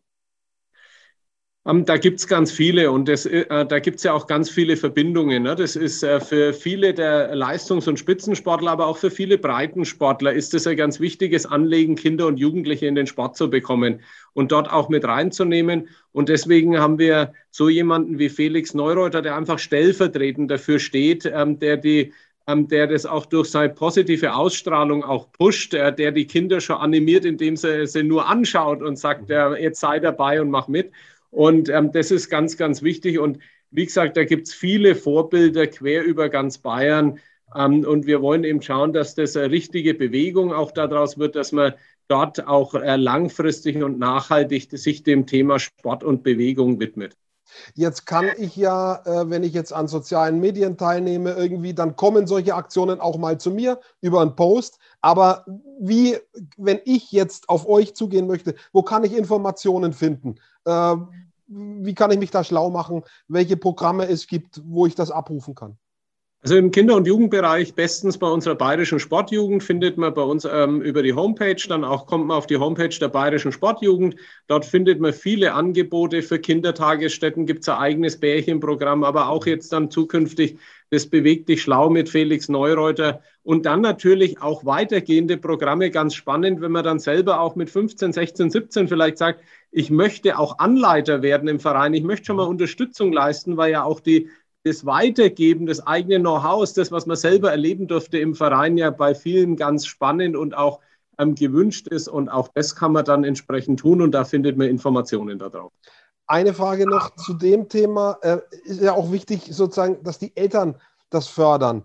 Ähm, 1.67 1.83
da 1.83 1.97
gibt 1.97 2.19
es 2.19 2.27
ganz 2.27 2.51
viele 2.51 2.91
und 2.91 3.09
das, 3.09 3.25
äh, 3.25 3.65
da 3.65 3.79
gibt 3.79 3.97
es 3.97 4.03
ja 4.03 4.13
auch 4.13 4.25
ganz 4.27 4.49
viele 4.49 4.77
Verbindungen. 4.77 5.43
Ne? 5.43 5.55
Das 5.55 5.75
ist 5.75 6.01
äh, 6.01 6.21
für 6.21 6.53
viele 6.53 6.93
der 6.93 7.35
Leistungs- 7.35 7.89
und 7.89 7.99
Spitzensportler, 7.99 8.71
aber 8.71 8.87
auch 8.87 8.97
für 8.97 9.11
viele 9.11 9.37
Breitensportler 9.37 10.31
ist 10.31 10.53
es 10.53 10.65
ein 10.65 10.77
ganz 10.77 11.01
wichtiges 11.01 11.45
Anliegen, 11.45 11.95
Kinder 11.95 12.27
und 12.27 12.37
Jugendliche 12.37 12.85
in 12.87 12.95
den 12.95 13.05
Sport 13.05 13.35
zu 13.35 13.49
bekommen 13.49 13.99
und 14.33 14.53
dort 14.53 14.71
auch 14.71 14.87
mit 14.87 15.03
reinzunehmen. 15.03 15.89
Und 16.13 16.29
deswegen 16.29 16.79
haben 16.79 16.99
wir 16.99 17.33
so 17.51 17.67
jemanden 17.67 18.17
wie 18.17 18.29
Felix 18.29 18.73
Neureuter, 18.73 19.21
der 19.21 19.35
einfach 19.35 19.59
stellvertretend 19.59 20.49
dafür 20.49 20.79
steht, 20.79 21.25
ähm, 21.25 21.59
der 21.59 21.75
die 21.75 22.13
ähm, 22.49 22.69
der 22.69 22.87
das 22.87 23.05
auch 23.05 23.25
durch 23.25 23.51
seine 23.51 23.73
positive 23.73 24.33
Ausstrahlung 24.33 25.03
auch 25.03 25.29
pusht, 25.33 25.73
äh, 25.73 25.93
der 25.93 26.13
die 26.13 26.27
Kinder 26.27 26.61
schon 26.61 26.77
animiert, 26.77 27.25
indem 27.25 27.57
sie 27.57 27.85
sie 27.87 28.03
nur 28.03 28.25
anschaut 28.25 28.81
und 28.81 28.97
sagt, 28.97 29.29
jetzt 29.29 29.81
sei 29.81 29.99
dabei 29.99 30.39
und 30.41 30.49
mach 30.49 30.69
mit. 30.69 30.93
Und 31.29 31.69
ähm, 31.69 31.91
das 31.91 32.11
ist 32.11 32.29
ganz, 32.29 32.57
ganz 32.57 32.81
wichtig. 32.81 33.19
Und 33.19 33.39
wie 33.71 33.85
gesagt, 33.85 34.17
da 34.17 34.23
gibt 34.23 34.47
es 34.47 34.53
viele 34.53 34.95
Vorbilder 34.95 35.67
quer 35.67 36.03
über 36.03 36.29
ganz 36.29 36.57
Bayern. 36.57 37.19
Ähm, 37.55 37.85
und 37.85 38.07
wir 38.07 38.21
wollen 38.21 38.43
eben 38.43 38.61
schauen, 38.61 38.93
dass 38.93 39.15
das 39.15 39.35
eine 39.35 39.51
richtige 39.51 39.93
Bewegung 39.93 40.53
auch 40.53 40.71
daraus 40.71 41.17
wird, 41.17 41.35
dass 41.35 41.51
man 41.51 41.73
dort 42.07 42.47
auch 42.47 42.73
äh, 42.73 42.95
langfristig 42.95 43.83
und 43.83 43.99
nachhaltig 43.99 44.69
sich 44.71 45.03
dem 45.03 45.25
Thema 45.25 45.59
Sport 45.59 46.03
und 46.03 46.23
Bewegung 46.23 46.79
widmet. 46.79 47.15
Jetzt 47.73 48.05
kann 48.05 48.27
ich 48.37 48.55
ja, 48.55 49.01
äh, 49.05 49.29
wenn 49.29 49.43
ich 49.43 49.53
jetzt 49.53 49.73
an 49.73 49.87
sozialen 49.87 50.39
Medien 50.39 50.77
teilnehme, 50.77 51.31
irgendwie, 51.31 51.73
dann 51.73 51.95
kommen 51.95 52.27
solche 52.27 52.55
Aktionen 52.55 52.99
auch 52.99 53.17
mal 53.17 53.39
zu 53.39 53.51
mir 53.51 53.79
über 54.01 54.21
einen 54.21 54.35
Post. 54.35 54.79
Aber 55.01 55.45
wie, 55.79 56.17
wenn 56.57 56.79
ich 56.85 57.11
jetzt 57.11 57.49
auf 57.49 57.67
euch 57.67 57.95
zugehen 57.95 58.27
möchte, 58.27 58.55
wo 58.73 58.83
kann 58.83 59.03
ich 59.03 59.15
Informationen 59.15 59.93
finden? 59.93 60.35
Äh, 60.65 60.95
wie 61.47 61.95
kann 61.95 62.11
ich 62.11 62.19
mich 62.19 62.31
da 62.31 62.43
schlau 62.43 62.69
machen? 62.69 63.03
Welche 63.27 63.57
Programme 63.57 64.07
es 64.07 64.27
gibt, 64.27 64.61
wo 64.65 64.85
ich 64.85 64.95
das 64.95 65.11
abrufen 65.11 65.55
kann? 65.55 65.77
Also 66.43 66.55
im 66.55 66.69
Kinder- 66.69 66.95
und 66.95 67.07
Jugendbereich 67.07 67.73
bestens 67.73 68.19
bei 68.19 68.27
unserer 68.27 68.55
Bayerischen 68.55 68.99
Sportjugend 68.99 69.63
findet 69.63 69.97
man 69.97 70.13
bei 70.13 70.21
uns 70.21 70.45
ähm, 70.45 70.81
über 70.81 71.01
die 71.01 71.13
Homepage, 71.13 71.57
dann 71.67 71.83
auch 71.83 72.05
kommt 72.05 72.27
man 72.27 72.37
auf 72.37 72.45
die 72.45 72.57
Homepage 72.57 72.89
der 72.89 73.07
Bayerischen 73.07 73.51
Sportjugend. 73.51 74.15
Dort 74.47 74.63
findet 74.63 75.01
man 75.01 75.13
viele 75.13 75.53
Angebote 75.53 76.21
für 76.21 76.37
Kindertagesstätten, 76.39 77.47
gibt 77.47 77.63
es 77.63 77.69
ein 77.69 77.77
eigenes 77.79 78.19
Bärchenprogramm, 78.19 79.03
aber 79.03 79.29
auch 79.29 79.47
jetzt 79.47 79.73
dann 79.73 79.89
zukünftig 79.89 80.57
das 80.89 81.07
Bewegt 81.07 81.49
dich 81.49 81.63
schlau 81.63 81.89
mit 81.89 82.07
Felix 82.07 82.47
Neureuter. 82.49 83.21
Und 83.43 83.65
dann 83.65 83.81
natürlich 83.81 84.39
auch 84.39 84.63
weitergehende 84.63 85.37
Programme, 85.37 85.89
ganz 85.89 86.13
spannend, 86.13 86.61
wenn 86.61 86.71
man 86.71 86.83
dann 86.83 86.99
selber 86.99 87.41
auch 87.41 87.55
mit 87.55 87.69
15, 87.69 88.13
16, 88.13 88.51
17 88.51 88.87
vielleicht 88.87 89.17
sagt, 89.17 89.41
ich 89.71 89.89
möchte 89.89 90.37
auch 90.37 90.59
Anleiter 90.59 91.21
werden 91.23 91.49
im 91.49 91.59
Verein, 91.59 91.93
ich 91.93 92.03
möchte 92.03 92.27
schon 92.27 92.37
mal 92.37 92.43
Unterstützung 92.43 93.11
leisten, 93.11 93.57
weil 93.57 93.71
ja 93.71 93.83
auch 93.83 93.99
die 93.99 94.29
das 94.67 94.85
Weitergeben 94.85 95.65
des 95.65 95.85
eigenen 95.85 96.21
Know-hows, 96.21 96.73
das, 96.73 96.91
was 96.91 97.05
man 97.05 97.17
selber 97.17 97.51
erleben 97.51 97.87
durfte 97.87 98.17
im 98.17 98.35
Verein, 98.35 98.77
ja 98.77 98.89
bei 98.89 99.15
vielen 99.15 99.55
ganz 99.55 99.85
spannend 99.85 100.35
und 100.35 100.55
auch 100.55 100.79
ähm, 101.17 101.35
gewünscht 101.35 101.87
ist. 101.87 102.07
Und 102.07 102.29
auch 102.29 102.49
das 102.53 102.75
kann 102.75 102.91
man 102.91 103.05
dann 103.05 103.23
entsprechend 103.23 103.79
tun 103.79 104.01
und 104.01 104.11
da 104.11 104.25
findet 104.25 104.57
man 104.57 104.67
Informationen 104.67 105.39
darauf. 105.39 105.71
Eine 106.27 106.53
Frage 106.53 106.87
noch 106.87 107.15
zu 107.15 107.33
dem 107.33 107.69
Thema. 107.69 108.17
Äh, 108.21 108.39
ist 108.65 108.81
ja 108.81 108.93
auch 108.93 109.11
wichtig, 109.11 109.43
sozusagen, 109.49 110.03
dass 110.03 110.19
die 110.19 110.35
Eltern 110.35 110.75
das 111.09 111.27
fördern. 111.27 111.83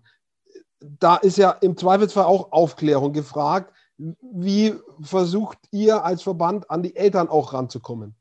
Da 0.80 1.16
ist 1.16 1.38
ja 1.38 1.50
im 1.50 1.76
Zweifelsfall 1.76 2.24
auch 2.24 2.50
Aufklärung 2.50 3.12
gefragt. 3.12 3.72
Wie 3.98 4.74
versucht 5.00 5.58
ihr 5.70 6.04
als 6.04 6.22
Verband 6.22 6.68
an 6.70 6.82
die 6.82 6.96
Eltern 6.96 7.28
auch 7.28 7.52
ranzukommen? 7.52 8.16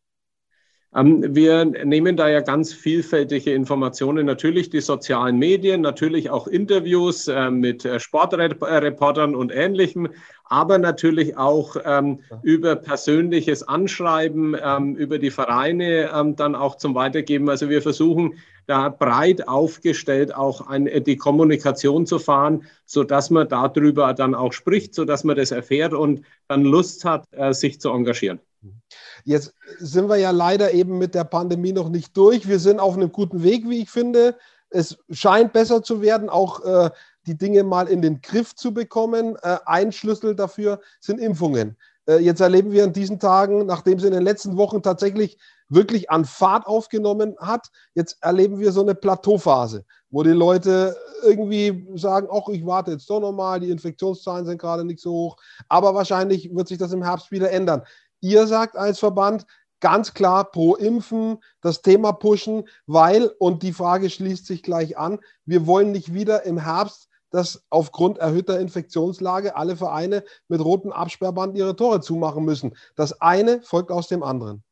Ähm, 0.94 1.36
wir 1.36 1.64
nehmen 1.64 2.18
da 2.18 2.28
ja 2.28 2.42
ganz 2.42 2.74
vielfältige 2.74 3.54
Informationen, 3.54 4.26
natürlich 4.26 4.70
die 4.70 4.82
sozialen 4.82 5.38
Medien, 5.38 5.82
natürlich 5.82 6.30
auch 6.30 6.48
Interviews 6.48 7.30
äh, 7.30 7.50
mit 7.50 7.86
äh, 7.86 8.00
Sportreportern 8.00 9.34
und 9.34 9.54
Ähnlichem, 9.54 10.10
aber 10.44 10.78
natürlich 10.80 11.38
auch 11.38 11.78
ähm, 11.86 12.20
über 12.44 12.76
persönliches 12.76 13.64
Anschreiben, 13.64 14.58
ähm, 14.62 14.96
über 14.98 15.18
die 15.18 15.32
Vereine 15.32 16.34
dann 16.36 16.56
auch 16.56 16.76
zum 16.76 16.94
Weitergeben. 16.94 17.50
Also 17.50 17.70
wir 17.70 17.82
versuchen 17.82 18.34
da 18.68 18.90
breit 18.90 19.48
aufgestellt 19.48 20.36
auch 20.36 20.68
ein, 20.68 20.88
äh, 20.88 21.00
die 21.00 21.16
Kommunikation 21.16 22.06
zu 22.06 22.20
fahren, 22.20 22.66
sodass 22.86 23.30
man 23.30 23.48
darüber 23.48 24.14
dann 24.14 24.36
auch 24.36 24.52
spricht, 24.52 24.94
sodass 24.94 25.24
man 25.24 25.38
das 25.38 25.52
erfährt 25.52 25.94
und 25.94 26.26
dann 26.50 26.64
Lust 26.64 27.06
hat, 27.06 27.24
sich 27.52 27.80
zu 27.80 27.92
engagieren. 27.92 28.42
Jetzt 29.24 29.54
sind 29.80 30.10
wir 30.10 30.18
ja 30.18 30.32
leider 30.32 30.74
eben 30.74 30.98
mit 30.98 31.16
der 31.16 31.24
Pandemie 31.24 31.72
noch 31.72 31.90
nicht 31.90 32.16
durch. 32.16 32.48
Wir 32.48 32.60
sind 32.60 32.80
auf 32.80 32.96
einem 32.96 33.12
guten 33.12 33.44
Weg, 33.44 33.68
wie 33.68 33.82
ich 33.82 33.90
finde. 33.90 34.38
Es 34.70 34.98
scheint 35.10 35.54
besser 35.54 35.84
zu 35.84 36.02
werden, 36.02 36.30
auch 36.30 36.64
äh, 36.64 36.92
die 37.28 37.38
Dinge 37.38 37.64
mal 37.64 37.88
in 37.88 38.02
den 38.02 38.22
Griff 38.22 38.56
zu 38.56 38.74
bekommen. 38.74 39.36
Äh, 39.42 39.58
ein 39.66 39.92
Schlüssel 39.92 40.36
dafür 40.36 40.80
sind 41.00 41.20
Impfungen. 41.20 41.78
Äh, 42.08 42.18
jetzt 42.18 42.42
erleben 42.42 42.72
wir 42.72 42.84
in 42.84 42.94
diesen 42.94 43.20
Tagen, 43.20 43.66
nachdem 43.66 43.98
es 43.98 44.04
in 44.04 44.14
den 44.14 44.24
letzten 44.24 44.58
Wochen 44.58 44.82
tatsächlich 44.82 45.38
wirklich 45.70 46.10
an 46.10 46.26
Fahrt 46.26 46.68
aufgenommen 46.68 47.36
hat, 47.40 47.70
jetzt 47.96 48.18
erleben 48.22 48.60
wir 48.60 48.72
so 48.72 48.82
eine 48.82 48.96
Plateauphase, 48.96 49.86
wo 50.10 50.22
die 50.24 50.32
Leute 50.32 50.98
irgendwie 51.24 51.88
sagen, 51.96 52.28
ach, 52.32 52.50
ich 52.50 52.66
warte 52.66 52.92
jetzt 52.92 53.10
doch 53.10 53.22
nochmal, 53.22 53.60
die 53.60 53.70
Infektionszahlen 53.70 54.46
sind 54.46 54.60
gerade 54.60 54.84
nicht 54.84 55.00
so 55.00 55.12
hoch, 55.12 55.38
aber 55.70 55.96
wahrscheinlich 55.96 56.54
wird 56.54 56.68
sich 56.68 56.78
das 56.78 56.92
im 56.92 57.04
Herbst 57.04 57.32
wieder 57.32 57.52
ändern. 57.52 57.84
Ihr 58.22 58.48
sagt 58.48 58.78
als 58.78 59.00
Verband 59.00 59.46
ganz 59.82 60.14
klar 60.14 60.50
pro 60.50 60.76
Impfen, 60.76 61.40
das 61.62 61.82
Thema 61.82 62.14
pushen, 62.14 62.68
weil, 62.86 63.32
und 63.40 63.64
die 63.64 63.74
Frage 63.74 64.10
schließt 64.10 64.46
sich 64.46 64.64
gleich 64.64 64.98
an, 64.98 65.20
wir 65.46 65.68
wollen 65.68 65.92
nicht 65.92 66.14
wieder 66.14 66.44
im 66.46 66.58
Herbst 66.58 67.10
dass 67.32 67.64
aufgrund 67.70 68.20
erhöhter 68.20 68.60
Infektionslage 68.60 69.56
alle 69.56 69.76
Vereine 69.76 70.24
mit 70.48 70.64
rotem 70.64 70.92
Absperrband 70.92 71.58
ihre 71.58 71.76
Tore 71.76 72.02
zumachen 72.02 72.46
müssen. 72.46 72.76
Das 72.96 73.22
eine 73.22 73.62
folgt 73.64 73.90
aus 73.90 74.08
dem 74.08 74.22
anderen. 74.22 74.64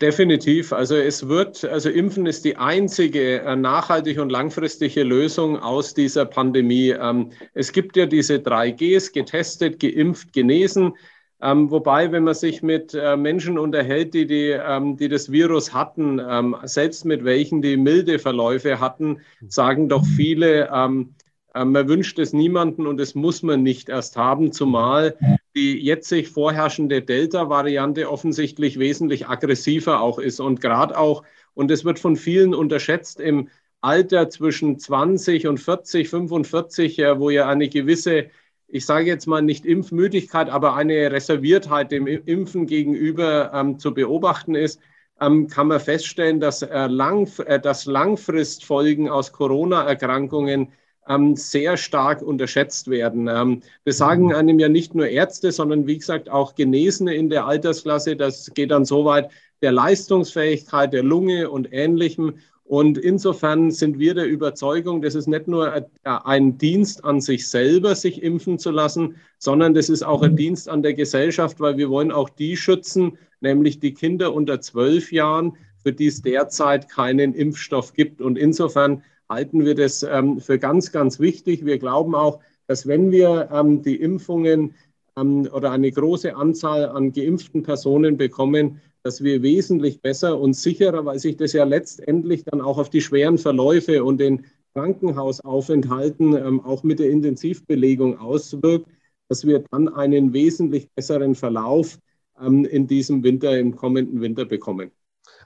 Definitiv. 0.00 0.72
Also 0.72 0.94
es 0.94 1.26
wird, 1.26 1.64
also 1.64 1.90
Impfen 1.90 2.26
ist 2.26 2.44
die 2.44 2.56
einzige 2.56 3.40
äh, 3.40 3.56
nachhaltige 3.56 4.22
und 4.22 4.30
langfristige 4.30 5.02
Lösung 5.02 5.58
aus 5.58 5.92
dieser 5.92 6.24
Pandemie. 6.24 6.90
Ähm, 6.90 7.32
es 7.52 7.72
gibt 7.72 7.96
ja 7.96 8.06
diese 8.06 8.38
drei 8.38 8.70
Gs, 8.70 9.10
getestet, 9.10 9.80
geimpft, 9.80 10.32
genesen. 10.32 10.94
Ähm, 11.40 11.70
wobei, 11.70 12.10
wenn 12.10 12.24
man 12.24 12.34
sich 12.34 12.62
mit 12.62 12.94
äh, 12.94 13.16
Menschen 13.16 13.58
unterhält, 13.58 14.12
die, 14.12 14.26
die, 14.26 14.50
ähm, 14.50 14.96
die 14.96 15.08
das 15.08 15.30
Virus 15.30 15.72
hatten, 15.72 16.20
ähm, 16.28 16.56
selbst 16.64 17.04
mit 17.04 17.24
welchen 17.24 17.62
die 17.62 17.76
milde 17.76 18.18
Verläufe 18.18 18.80
hatten, 18.80 19.20
sagen 19.46 19.88
doch 19.88 20.04
viele, 20.04 20.68
ähm, 20.74 21.14
äh, 21.54 21.64
man 21.64 21.86
wünscht 21.88 22.18
es 22.18 22.32
niemanden 22.32 22.88
und 22.88 22.98
es 23.00 23.14
muss 23.14 23.44
man 23.44 23.62
nicht 23.62 23.88
erst 23.88 24.16
haben, 24.16 24.50
zumal 24.50 25.16
die 25.54 25.78
jetzt 25.78 26.08
sich 26.08 26.28
vorherrschende 26.28 27.02
Delta-Variante 27.02 28.10
offensichtlich 28.10 28.78
wesentlich 28.80 29.28
aggressiver 29.28 30.00
auch 30.00 30.18
ist 30.18 30.40
und 30.40 30.60
gerade 30.60 30.98
auch, 30.98 31.22
und 31.54 31.70
es 31.70 31.84
wird 31.84 32.00
von 32.00 32.16
vielen 32.16 32.52
unterschätzt, 32.52 33.20
im 33.20 33.48
Alter 33.80 34.28
zwischen 34.28 34.78
20 34.78 35.46
und 35.46 35.58
40, 35.58 36.08
45, 36.08 36.98
wo 37.16 37.30
ja 37.30 37.48
eine 37.48 37.68
gewisse 37.68 38.26
ich 38.68 38.84
sage 38.86 39.06
jetzt 39.06 39.26
mal 39.26 39.42
nicht 39.42 39.64
Impfmüdigkeit, 39.64 40.50
aber 40.50 40.74
eine 40.74 41.10
Reserviertheit 41.10 41.90
dem 41.90 42.06
Impfen 42.06 42.66
gegenüber 42.66 43.50
ähm, 43.54 43.78
zu 43.78 43.94
beobachten 43.94 44.54
ist, 44.54 44.80
ähm, 45.20 45.48
kann 45.48 45.68
man 45.68 45.80
feststellen, 45.80 46.38
dass, 46.38 46.62
äh, 46.62 46.86
lang, 46.86 47.28
äh, 47.46 47.58
dass 47.58 47.86
Langfristfolgen 47.86 49.08
aus 49.08 49.32
Corona-Erkrankungen 49.32 50.72
ähm, 51.08 51.34
sehr 51.34 51.76
stark 51.76 52.22
unterschätzt 52.22 52.88
werden. 52.88 53.28
Ähm, 53.28 53.62
das 53.84 53.96
sagen 53.96 54.34
einem 54.34 54.58
ja 54.58 54.68
nicht 54.68 54.94
nur 54.94 55.08
Ärzte, 55.08 55.50
sondern 55.50 55.86
wie 55.86 55.98
gesagt 55.98 56.28
auch 56.28 56.54
Genesene 56.54 57.14
in 57.14 57.30
der 57.30 57.46
Altersklasse. 57.46 58.16
Das 58.16 58.52
geht 58.54 58.70
dann 58.70 58.84
so 58.84 59.04
weit 59.04 59.30
der 59.62 59.72
Leistungsfähigkeit 59.72 60.92
der 60.92 61.02
Lunge 61.02 61.50
und 61.50 61.72
Ähnlichem. 61.72 62.34
Und 62.68 62.98
insofern 62.98 63.70
sind 63.70 63.98
wir 63.98 64.12
der 64.12 64.26
Überzeugung, 64.26 65.00
das 65.00 65.14
ist 65.14 65.26
nicht 65.26 65.48
nur 65.48 65.86
ein 66.04 66.58
Dienst 66.58 67.02
an 67.02 67.22
sich 67.22 67.48
selber, 67.48 67.94
sich 67.94 68.22
impfen 68.22 68.58
zu 68.58 68.70
lassen, 68.70 69.16
sondern 69.38 69.72
das 69.72 69.88
ist 69.88 70.02
auch 70.02 70.20
ein 70.20 70.36
Dienst 70.36 70.68
an 70.68 70.82
der 70.82 70.92
Gesellschaft, 70.92 71.60
weil 71.60 71.78
wir 71.78 71.88
wollen 71.88 72.12
auch 72.12 72.28
die 72.28 72.58
schützen, 72.58 73.16
nämlich 73.40 73.80
die 73.80 73.94
Kinder 73.94 74.34
unter 74.34 74.60
zwölf 74.60 75.10
Jahren, 75.12 75.56
für 75.82 75.94
die 75.94 76.08
es 76.08 76.20
derzeit 76.20 76.90
keinen 76.90 77.32
Impfstoff 77.32 77.94
gibt. 77.94 78.20
Und 78.20 78.36
insofern 78.36 79.02
halten 79.30 79.64
wir 79.64 79.74
das 79.74 80.02
ähm, 80.02 80.38
für 80.38 80.58
ganz, 80.58 80.92
ganz 80.92 81.18
wichtig. 81.20 81.64
Wir 81.64 81.78
glauben 81.78 82.14
auch, 82.14 82.40
dass 82.66 82.86
wenn 82.86 83.10
wir 83.10 83.48
ähm, 83.50 83.80
die 83.80 83.96
Impfungen 83.96 84.74
ähm, 85.16 85.48
oder 85.54 85.70
eine 85.70 85.90
große 85.90 86.36
Anzahl 86.36 86.86
an 86.90 87.14
geimpften 87.14 87.62
Personen 87.62 88.18
bekommen, 88.18 88.82
dass 89.02 89.22
wir 89.22 89.42
wesentlich 89.42 90.00
besser 90.00 90.38
und 90.38 90.54
sicherer, 90.54 91.04
weil 91.04 91.18
sich 91.18 91.36
das 91.36 91.52
ja 91.52 91.64
letztendlich 91.64 92.44
dann 92.44 92.60
auch 92.60 92.78
auf 92.78 92.90
die 92.90 93.00
schweren 93.00 93.38
Verläufe 93.38 94.04
und 94.04 94.18
den 94.18 94.46
Krankenhausaufenthalten 94.74 96.36
ähm, 96.36 96.60
auch 96.60 96.82
mit 96.82 96.98
der 96.98 97.10
Intensivbelegung 97.10 98.18
auswirkt, 98.18 98.88
dass 99.28 99.46
wir 99.46 99.64
dann 99.70 99.88
einen 99.88 100.32
wesentlich 100.32 100.90
besseren 100.94 101.34
Verlauf 101.34 101.98
ähm, 102.40 102.64
in 102.64 102.86
diesem 102.86 103.22
Winter, 103.22 103.58
im 103.58 103.76
kommenden 103.76 104.20
Winter 104.20 104.44
bekommen. 104.44 104.90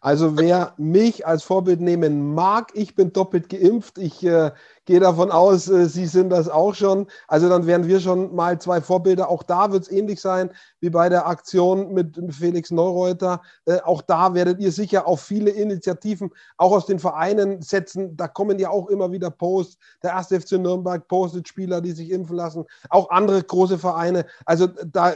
Also 0.05 0.37
wer 0.37 0.75
mich 0.79 1.29
als 1.29 1.45
Vorbild 1.45 1.81
nehmen 1.81 2.35
mag, 2.35 2.73
ich 2.75 2.97
bin 2.97 3.13
doppelt 3.13 3.49
geimpft. 3.49 3.99
Ich 3.99 4.27
äh, 4.27 4.51
gehe 4.85 4.99
davon 4.99 5.31
aus, 5.31 5.69
äh, 5.69 5.87
Sie 5.87 6.07
sind 6.07 6.31
das 6.31 6.49
auch 6.49 6.75
schon. 6.75 7.07
Also 7.29 7.49
dann 7.49 7.69
wären 7.69 7.87
wir 7.87 8.01
schon 8.01 8.35
mal 8.35 8.61
zwei 8.61 8.81
Vorbilder. 8.81 9.29
Auch 9.29 9.45
da 9.45 9.71
wird 9.71 9.85
es 9.85 9.93
ähnlich 9.93 10.21
sein 10.21 10.51
wie 10.81 10.91
bei 10.91 11.09
der 11.09 11.29
Aktion 11.29 11.95
mit 11.95 12.21
Felix 12.31 12.73
Neureuter. 12.73 13.43
Äh, 13.65 13.79
auch 13.83 14.03
da 14.03 14.35
werdet 14.35 14.59
ihr 14.59 14.73
sicher 14.73 15.07
auf 15.07 15.21
viele 15.21 15.51
Initiativen, 15.51 16.33
auch 16.57 16.73
aus 16.73 16.87
den 16.87 16.99
Vereinen 16.99 17.63
setzen. 17.63 18.17
Da 18.17 18.27
kommen 18.27 18.59
ja 18.59 18.71
auch 18.71 18.89
immer 18.89 19.13
wieder 19.13 19.31
Posts. 19.31 19.79
Der 20.03 20.17
1. 20.17 20.27
FC 20.31 20.59
Nürnberg 20.59 21.07
postet 21.07 21.47
Spieler, 21.47 21.81
die 21.81 21.93
sich 21.93 22.11
impfen 22.11 22.35
lassen. 22.35 22.65
Auch 22.91 23.09
andere 23.11 23.41
große 23.41 23.79
Vereine. 23.79 24.27
Also 24.47 24.67
da 24.67 25.15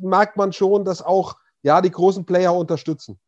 merkt 0.00 0.36
man 0.36 0.52
schon, 0.52 0.84
dass 0.84 1.02
auch 1.02 1.34
ja, 1.62 1.80
die 1.80 1.90
großen 1.90 2.24
Player 2.24 2.54
unterstützen. 2.54 3.18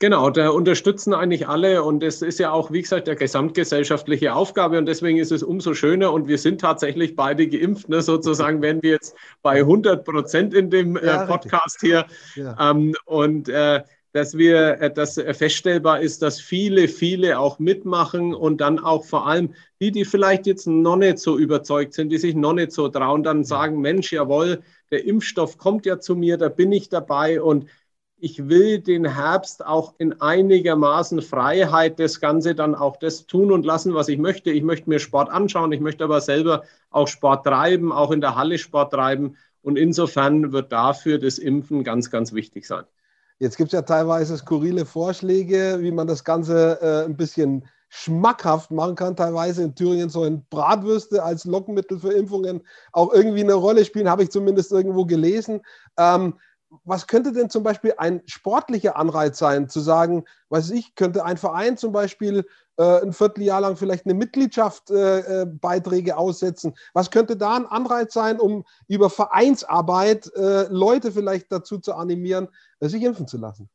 Genau, 0.00 0.30
da 0.30 0.50
unterstützen 0.50 1.12
eigentlich 1.12 1.48
alle 1.48 1.82
und 1.82 2.04
es 2.04 2.22
ist 2.22 2.38
ja 2.38 2.52
auch, 2.52 2.70
wie 2.70 2.82
gesagt, 2.82 3.08
der 3.08 3.16
gesamtgesellschaftliche 3.16 4.32
Aufgabe 4.32 4.78
und 4.78 4.86
deswegen 4.86 5.18
ist 5.18 5.32
es 5.32 5.42
umso 5.42 5.74
schöner 5.74 6.12
und 6.12 6.28
wir 6.28 6.38
sind 6.38 6.60
tatsächlich 6.60 7.16
beide 7.16 7.48
geimpft, 7.48 7.88
ne, 7.88 8.00
sozusagen, 8.00 8.62
wenn 8.62 8.80
wir 8.80 8.92
jetzt 8.92 9.16
bei 9.42 9.56
100 9.58 10.04
Prozent 10.04 10.54
in 10.54 10.70
dem 10.70 10.96
äh, 10.96 11.26
Podcast 11.26 11.80
hier 11.80 12.06
ja. 12.36 12.70
ähm, 12.70 12.94
und 13.06 13.48
äh, 13.48 13.82
dass 14.12 14.38
wir, 14.38 14.80
äh, 14.80 14.92
dass 14.92 15.14
feststellbar 15.14 16.00
ist, 16.00 16.22
dass 16.22 16.40
viele, 16.40 16.86
viele 16.86 17.40
auch 17.40 17.58
mitmachen 17.58 18.34
und 18.34 18.60
dann 18.60 18.78
auch 18.78 19.04
vor 19.04 19.26
allem 19.26 19.54
die, 19.80 19.90
die 19.90 20.04
vielleicht 20.04 20.46
jetzt 20.46 20.68
noch 20.68 20.96
nicht 20.96 21.18
so 21.18 21.36
überzeugt 21.36 21.94
sind, 21.94 22.10
die 22.10 22.18
sich 22.18 22.36
noch 22.36 22.52
nicht 22.52 22.70
so 22.70 22.88
trauen, 22.88 23.24
dann 23.24 23.42
sagen, 23.42 23.80
Mensch, 23.80 24.12
jawohl, 24.12 24.60
der 24.92 25.04
Impfstoff 25.04 25.58
kommt 25.58 25.86
ja 25.86 25.98
zu 25.98 26.14
mir, 26.14 26.36
da 26.36 26.48
bin 26.48 26.70
ich 26.70 26.88
dabei 26.88 27.42
und 27.42 27.66
ich 28.20 28.48
will 28.48 28.80
den 28.80 29.04
Herbst 29.14 29.64
auch 29.64 29.94
in 29.98 30.20
einigermaßen 30.20 31.22
Freiheit 31.22 31.98
das 32.00 32.20
Ganze 32.20 32.54
dann 32.54 32.74
auch 32.74 32.96
das 32.96 33.26
tun 33.26 33.52
und 33.52 33.64
lassen, 33.64 33.94
was 33.94 34.08
ich 34.08 34.18
möchte. 34.18 34.50
Ich 34.50 34.62
möchte 34.62 34.88
mir 34.88 34.98
Sport 34.98 35.30
anschauen, 35.30 35.72
ich 35.72 35.80
möchte 35.80 36.04
aber 36.04 36.20
selber 36.20 36.64
auch 36.90 37.08
Sport 37.08 37.44
treiben, 37.44 37.92
auch 37.92 38.10
in 38.10 38.20
der 38.20 38.34
Halle 38.34 38.58
Sport 38.58 38.92
treiben. 38.92 39.36
Und 39.62 39.76
insofern 39.76 40.52
wird 40.52 40.72
dafür 40.72 41.18
das 41.18 41.38
Impfen 41.38 41.84
ganz, 41.84 42.10
ganz 42.10 42.32
wichtig 42.32 42.66
sein. 42.66 42.84
Jetzt 43.38 43.56
gibt 43.56 43.68
es 43.68 43.72
ja 43.72 43.82
teilweise 43.82 44.36
skurrile 44.36 44.84
Vorschläge, 44.84 45.78
wie 45.80 45.92
man 45.92 46.08
das 46.08 46.24
Ganze 46.24 46.80
äh, 46.80 47.04
ein 47.04 47.16
bisschen 47.16 47.68
schmackhaft 47.88 48.70
machen 48.70 48.96
kann. 48.96 49.16
Teilweise 49.16 49.62
in 49.62 49.74
Thüringen 49.74 50.08
sollen 50.08 50.44
Bratwürste 50.50 51.22
als 51.22 51.44
Lockenmittel 51.44 51.98
für 51.98 52.12
Impfungen 52.12 52.62
auch 52.92 53.12
irgendwie 53.12 53.42
eine 53.42 53.54
Rolle 53.54 53.84
spielen, 53.84 54.10
habe 54.10 54.24
ich 54.24 54.30
zumindest 54.30 54.72
irgendwo 54.72 55.06
gelesen. 55.06 55.60
Ähm, 55.96 56.34
was 56.84 57.06
könnte 57.06 57.32
denn 57.32 57.50
zum 57.50 57.62
Beispiel 57.62 57.94
ein 57.96 58.22
sportlicher 58.26 58.96
Anreiz 58.96 59.38
sein, 59.38 59.68
zu 59.68 59.80
sagen, 59.80 60.24
weiß 60.50 60.70
ich, 60.70 60.94
könnte 60.94 61.24
ein 61.24 61.36
Verein 61.36 61.76
zum 61.76 61.92
Beispiel 61.92 62.46
äh, 62.76 63.02
ein 63.02 63.12
Vierteljahr 63.12 63.60
lang 63.60 63.76
vielleicht 63.76 64.04
eine 64.04 64.14
Mitgliedschaft 64.14 64.90
äh, 64.90 65.42
äh, 65.42 65.46
Beiträge 65.46 66.16
aussetzen? 66.16 66.74
Was 66.92 67.10
könnte 67.10 67.36
da 67.36 67.56
ein 67.56 67.66
Anreiz 67.66 68.12
sein, 68.12 68.38
um 68.38 68.64
über 68.86 69.10
Vereinsarbeit 69.10 70.32
äh, 70.34 70.66
Leute 70.68 71.12
vielleicht 71.12 71.50
dazu 71.50 71.78
zu 71.78 71.94
animieren, 71.94 72.48
sich 72.80 73.02
impfen 73.02 73.26
zu 73.26 73.38
lassen? 73.38 73.68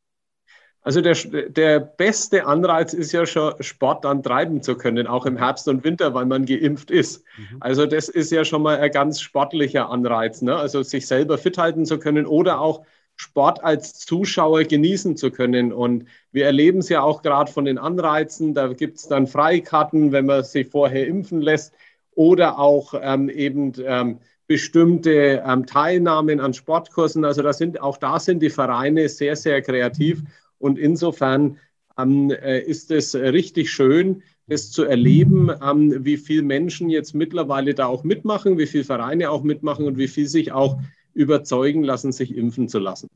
Also 0.86 1.00
der, 1.00 1.16
der 1.48 1.80
beste 1.80 2.46
Anreiz 2.46 2.94
ist 2.94 3.14
ja 3.14 3.26
schon, 3.26 3.54
Sport 3.62 4.04
dann 4.04 4.22
treiben 4.22 4.62
zu 4.62 4.76
können, 4.76 5.08
auch 5.08 5.26
im 5.26 5.38
Herbst 5.38 5.68
und 5.70 5.86
Winter, 5.86 6.14
weil 6.14 6.26
man 6.26 6.46
geimpft 6.46 6.92
ist. 6.92 7.24
Mhm. 7.38 7.58
Also 7.62 7.86
das 7.86 8.10
ist 8.10 8.32
ja 8.32 8.44
schon 8.44 8.62
mal 8.62 8.78
ein 8.78 8.92
ganz 8.92 9.22
sportlicher 9.22 9.90
Anreiz, 9.90 10.42
ne? 10.42 10.56
also 10.56 10.84
sich 10.84 11.08
selber 11.08 11.38
fit 11.38 11.58
halten 11.58 11.86
zu 11.86 12.00
können 12.00 12.26
oder 12.26 12.60
auch 12.60 12.86
Sport 13.16 13.64
als 13.64 14.00
Zuschauer 14.00 14.64
genießen 14.66 15.16
zu 15.16 15.32
können. 15.32 15.72
Und 15.72 16.06
wir 16.32 16.46
erleben 16.46 16.80
es 16.80 16.90
ja 16.90 17.02
auch 17.02 17.22
gerade 17.22 17.52
von 17.52 17.64
den 17.64 17.78
Anreizen. 17.78 18.54
Da 18.54 18.68
gibt 18.74 18.98
es 18.98 19.08
dann 19.08 19.28
Freikarten, 19.28 20.12
wenn 20.12 20.26
man 20.26 20.44
sich 20.44 20.68
vorher 20.68 21.08
impfen 21.08 21.42
lässt 21.42 21.74
oder 22.16 22.60
auch 22.60 22.94
ähm, 23.02 23.30
eben 23.30 23.72
ähm, 23.86 24.20
bestimmte 24.48 25.44
ähm, 25.46 25.66
Teilnahmen 25.66 26.40
an 26.40 26.54
Sportkursen. 26.54 27.24
Also 27.24 27.42
da 27.42 27.54
sind, 27.54 27.80
auch 27.82 27.98
da 27.98 28.20
sind 28.20 28.42
die 28.42 28.50
Vereine 28.50 29.08
sehr, 29.08 29.36
sehr 29.36 29.62
kreativ. 29.62 30.22
Und 30.64 30.80
insofern 30.80 31.58
ähm, 31.98 32.32
äh, 32.32 32.62
ist 32.62 32.90
es 32.90 33.14
richtig 33.16 33.70
schön, 33.70 34.24
das 34.48 34.72
zu 34.72 34.86
erleben, 34.86 35.52
ähm, 35.62 36.06
wie 36.06 36.16
viele 36.16 36.42
Menschen 36.42 36.90
jetzt 36.90 37.14
mittlerweile 37.14 37.74
da 37.74 37.88
auch 37.88 38.06
mitmachen, 38.06 38.58
wie 38.58 38.66
viele 38.66 38.86
Vereine 38.86 39.30
auch 39.30 39.44
mitmachen 39.44 39.86
und 39.86 39.98
wie 39.98 40.08
viel 40.08 40.26
sich 40.26 40.54
auch 40.54 40.80
überzeugen 41.14 41.84
lassen, 41.84 42.14
sich 42.14 42.34
impfen 42.38 42.70
zu 42.70 42.80
lassen. 42.80 43.10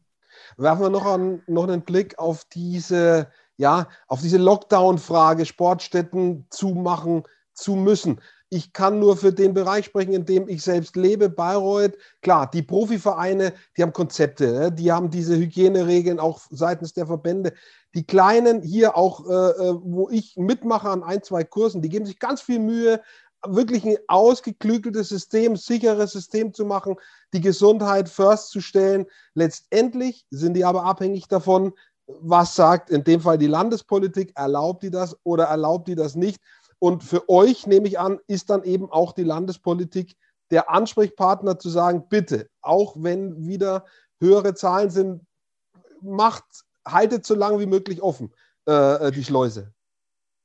Werfen 0.58 0.82
wir 0.82 0.90
noch, 0.90 1.06
an, 1.06 1.42
noch 1.48 1.70
einen 1.70 1.84
Blick 1.84 2.20
auf 2.20 2.44
diese, 2.54 3.30
ja, 3.56 3.88
auf 4.10 4.22
diese 4.22 4.40
Lockdown-Frage, 4.40 5.46
Sportstätten 5.46 6.48
zumachen 6.50 7.24
zu 7.54 7.78
müssen. 7.78 8.20
Ich 8.50 8.72
kann 8.72 9.00
nur 9.00 9.18
für 9.18 9.34
den 9.34 9.54
Bereich 9.54 9.86
sprechen, 9.86 10.14
in 10.14 10.26
dem 10.26 10.48
ich 10.48 10.62
selbst 10.62 10.96
lebe, 10.96 11.28
Bayreuth. 11.28 11.98
Klar, 12.22 12.50
die 12.50 12.62
Profivereine, 12.62 13.54
die 13.76 13.84
haben 13.84 13.92
Konzepte, 13.92 14.52
ne? 14.54 14.72
die 14.72 14.92
haben 14.92 15.10
diese 15.10 15.36
Hygieneregeln 15.36 16.20
auch 16.20 16.40
seitens 16.50 16.94
der 16.94 17.08
Verbände. 17.08 17.54
Die 17.94 18.06
Kleinen 18.06 18.62
hier 18.62 18.96
auch, 18.96 19.28
äh, 19.28 19.34
äh, 19.34 19.76
wo 19.82 20.10
ich 20.10 20.38
mitmache 20.38 20.90
an 20.90 21.04
ein, 21.04 21.24
zwei 21.24 21.44
Kursen, 21.44 21.82
die 21.82 21.90
geben 21.90 22.06
sich 22.06 22.20
ganz 22.20 22.42
viel 22.42 22.60
Mühe, 22.60 23.02
wirklich 23.46 23.86
ein 23.86 23.98
ausgeklügeltes 24.08 25.10
System, 25.10 25.56
sicheres 25.58 26.12
System 26.12 26.54
zu 26.54 26.66
machen, 26.66 26.96
die 27.34 27.42
Gesundheit 27.42 28.08
first 28.08 28.52
zu 28.52 28.62
stellen. 28.62 29.06
Letztendlich 29.34 30.26
sind 30.30 30.54
die 30.54 30.66
aber 30.66 30.86
abhängig 30.86 31.28
davon, 31.28 31.74
was 32.08 32.56
sagt 32.56 32.90
in 32.90 33.04
dem 33.04 33.20
Fall 33.20 33.38
die 33.38 33.48
Landespolitik, 33.48 34.32
erlaubt 34.36 34.84
die 34.84 34.92
das 34.92 35.18
oder 35.24 35.46
erlaubt 35.46 35.88
die 35.90 35.96
das 35.96 36.16
nicht. 36.16 36.42
Und 36.80 37.04
für 37.04 37.28
euch, 37.30 37.68
nehme 37.68 37.88
ich 37.88 38.00
an, 38.00 38.20
ist 38.28 38.50
dann 38.50 38.64
eben 38.64 38.92
auch 38.92 39.14
die 39.14 39.24
Landespolitik 39.24 40.16
der 40.52 40.70
Ansprechpartner 40.70 41.60
zu 41.60 41.70
sagen, 41.70 42.06
bitte, 42.10 42.50
auch 42.62 42.96
wenn 42.98 43.48
wieder 43.48 43.86
höhere 44.20 44.54
Zahlen 44.54 44.90
sind, 44.90 45.22
macht, 46.02 46.46
haltet 46.88 47.26
so 47.26 47.36
lange 47.36 47.60
wie 47.60 47.66
möglich 47.66 48.02
offen 48.02 48.34
äh, 48.68 49.08
äh, 49.08 49.12
die 49.12 49.24
Schleuse. 49.24 49.74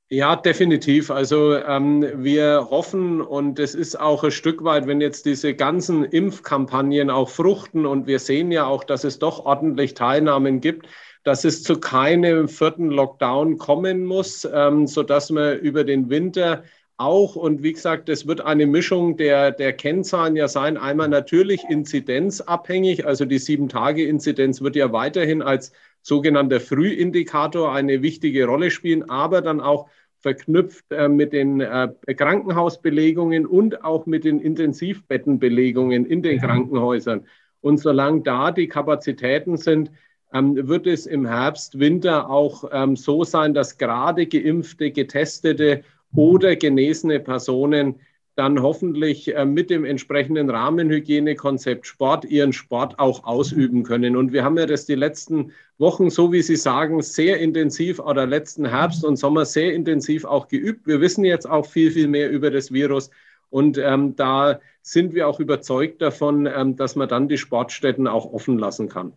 Ja, 0.09 0.37
definitiv. 0.37 1.11
Also 1.11 1.55
ähm, 1.55 2.05
wir 2.23 2.69
hoffen 2.71 3.23
und 3.23 3.59
es 3.59 3.75
ist 3.75 3.99
auch 3.99 4.25
ein 4.25 4.31
Stück 4.31 4.63
weit, 4.63 4.87
wenn 4.87 5.01
jetzt 5.01 5.25
diese 5.25 5.55
ganzen 5.55 6.05
Impfkampagnen 6.05 7.09
auch 7.09 7.31
fruchten 7.31 7.87
und 7.87 8.07
wir 8.07 8.19
sehen 8.19 8.53
ja 8.53 8.67
auch, 8.67 8.85
dass 8.85 9.05
es 9.05 9.19
doch 9.19 9.47
ordentlich 9.47 9.95
Teilnahmen 9.95 10.61
gibt, 10.61 10.87
dass 11.25 11.45
es 11.45 11.63
zu 11.63 11.79
keinem 11.79 12.49
vierten 12.49 12.91
Lockdown 12.91 13.59
kommen 13.59 14.05
muss, 14.05 14.49
ähm, 14.53 14.87
sodass 14.87 15.31
man 15.31 15.59
über 15.59 15.85
den 15.85 16.11
Winter 16.11 16.65
auch, 16.97 17.37
und 17.37 17.63
wie 17.63 17.73
gesagt, 17.73 18.09
es 18.09 18.27
wird 18.27 18.41
eine 18.41 18.67
Mischung 18.67 19.17
der, 19.17 19.51
der 19.51 19.73
Kennzahlen 19.73 20.37
ja 20.37 20.47
sein. 20.47 20.77
Einmal 20.77 21.09
natürlich 21.09 21.65
inzidenzabhängig, 21.69 23.07
also 23.07 23.25
die 23.25 23.39
Sieben-Tage-Inzidenz 23.39 24.61
wird 24.61 24.77
ja 24.77 24.93
weiterhin 24.93 25.43
als 25.43 25.73
sogenannter 26.03 26.61
Frühindikator 26.61 27.73
eine 27.73 28.03
wichtige 28.03 28.47
Rolle 28.47 28.71
spielen, 28.71 29.09
aber 29.09 29.41
dann 29.41 29.61
auch 29.61 29.89
verknüpft 30.21 30.85
äh, 30.91 31.09
mit 31.09 31.33
den 31.33 31.61
äh, 31.61 31.89
Krankenhausbelegungen 32.17 33.47
und 33.47 33.85
auch 33.85 34.07
mit 34.07 34.25
den 34.25 34.41
Intensivbettenbelegungen 34.41 36.07
in 36.07 36.23
den 36.23 36.41
Krankenhäusern. 36.41 37.27
Und 37.61 37.79
solange 37.79 38.23
da 38.23 38.51
die 38.53 38.69
Kapazitäten 38.69 39.57
sind, 39.57 39.91
wird 40.33 40.87
es 40.87 41.07
im 41.07 41.27
Herbst, 41.27 41.79
Winter 41.79 42.31
auch 42.31 42.65
ähm, 42.73 42.97
so 42.97 43.25
sein, 43.25 43.55
dass 43.55 43.79
gerade 43.79 44.27
geimpfte, 44.27 44.91
getestete 44.91 45.83
oder 46.15 46.57
genesene 46.57 47.21
Personen 47.21 48.01
dann 48.35 48.63
hoffentlich 48.63 49.35
äh, 49.35 49.45
mit 49.45 49.69
dem 49.69 49.85
entsprechenden 49.85 50.49
Rahmenhygienekonzept 50.49 51.87
Sport 51.87 52.25
ihren 52.25 52.53
Sport 52.53 52.99
auch 52.99 53.25
ausüben 53.25 53.83
können. 53.83 54.17
Und 54.17 54.33
wir 54.33 54.43
haben 54.43 54.57
ja 54.57 54.65
das 54.65 54.87
die 54.87 54.95
letzten 54.95 55.53
Wochen, 55.77 56.09
so 56.09 56.33
wie 56.33 56.41
Sie 56.41 56.57
sagen, 56.57 57.03
sehr 57.03 57.39
intensiv 57.39 57.99
oder 57.99 58.27
letzten 58.27 58.65
Herbst 58.65 59.05
und 59.05 59.17
Sommer 59.17 59.45
sehr 59.45 59.75
intensiv 59.75 60.25
auch 60.25 60.49
geübt. 60.49 60.87
Wir 60.87 61.01
wissen 61.01 61.25
jetzt 61.25 61.49
auch 61.49 61.67
viel, 61.67 61.91
viel 61.91 62.09
mehr 62.09 62.31
über 62.31 62.51
das 62.51 62.73
Virus. 62.73 63.11
Und 63.51 63.77
ähm, 63.77 64.17
da 64.17 64.61
sind 64.81 65.13
wir 65.13 65.29
auch 65.29 65.39
überzeugt 65.39 66.01
davon, 66.01 66.47
ähm, 66.47 66.77
dass 66.77 66.97
man 66.97 67.09
dann 67.09 67.29
die 67.29 67.37
Sportstätten 67.37 68.09
auch 68.09 68.33
offen 68.33 68.59
lassen 68.59 68.89
kann. 68.89 69.13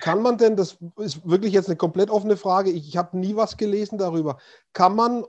Kann 0.00 0.22
man 0.22 0.38
denn, 0.38 0.56
das 0.56 0.78
ist 0.98 1.28
wirklich 1.28 1.52
jetzt 1.52 1.68
eine 1.68 1.76
komplett 1.76 2.10
offene 2.10 2.36
Frage, 2.36 2.70
ich, 2.70 2.88
ich 2.88 2.96
habe 2.96 3.18
nie 3.18 3.36
was 3.36 3.56
gelesen 3.56 3.98
darüber, 3.98 4.38
kann 4.72 4.94
man 4.94 5.24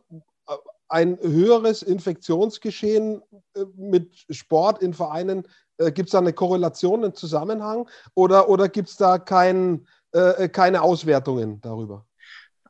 äh, 0.47 0.53
ein 0.89 1.17
höheres 1.21 1.84
Infektionsgeschehen 1.84 3.21
äh, 3.55 3.65
mit 3.75 4.25
Sport 4.29 4.81
in 4.81 4.93
Vereinen, 4.93 5.47
äh, 5.77 5.91
gibt 5.91 6.10
es 6.10 6.12
da 6.12 6.19
eine 6.19 6.34
Korrelation, 6.34 7.03
einen 7.03 7.15
Zusammenhang 7.15 7.88
oder, 8.13 8.49
oder 8.49 8.69
gibt 8.69 8.89
es 8.89 8.97
da 8.97 9.17
kein, 9.17 9.88
äh, 10.12 10.49
keine 10.49 10.81
Auswertungen 10.81 11.60
darüber? 11.62 12.05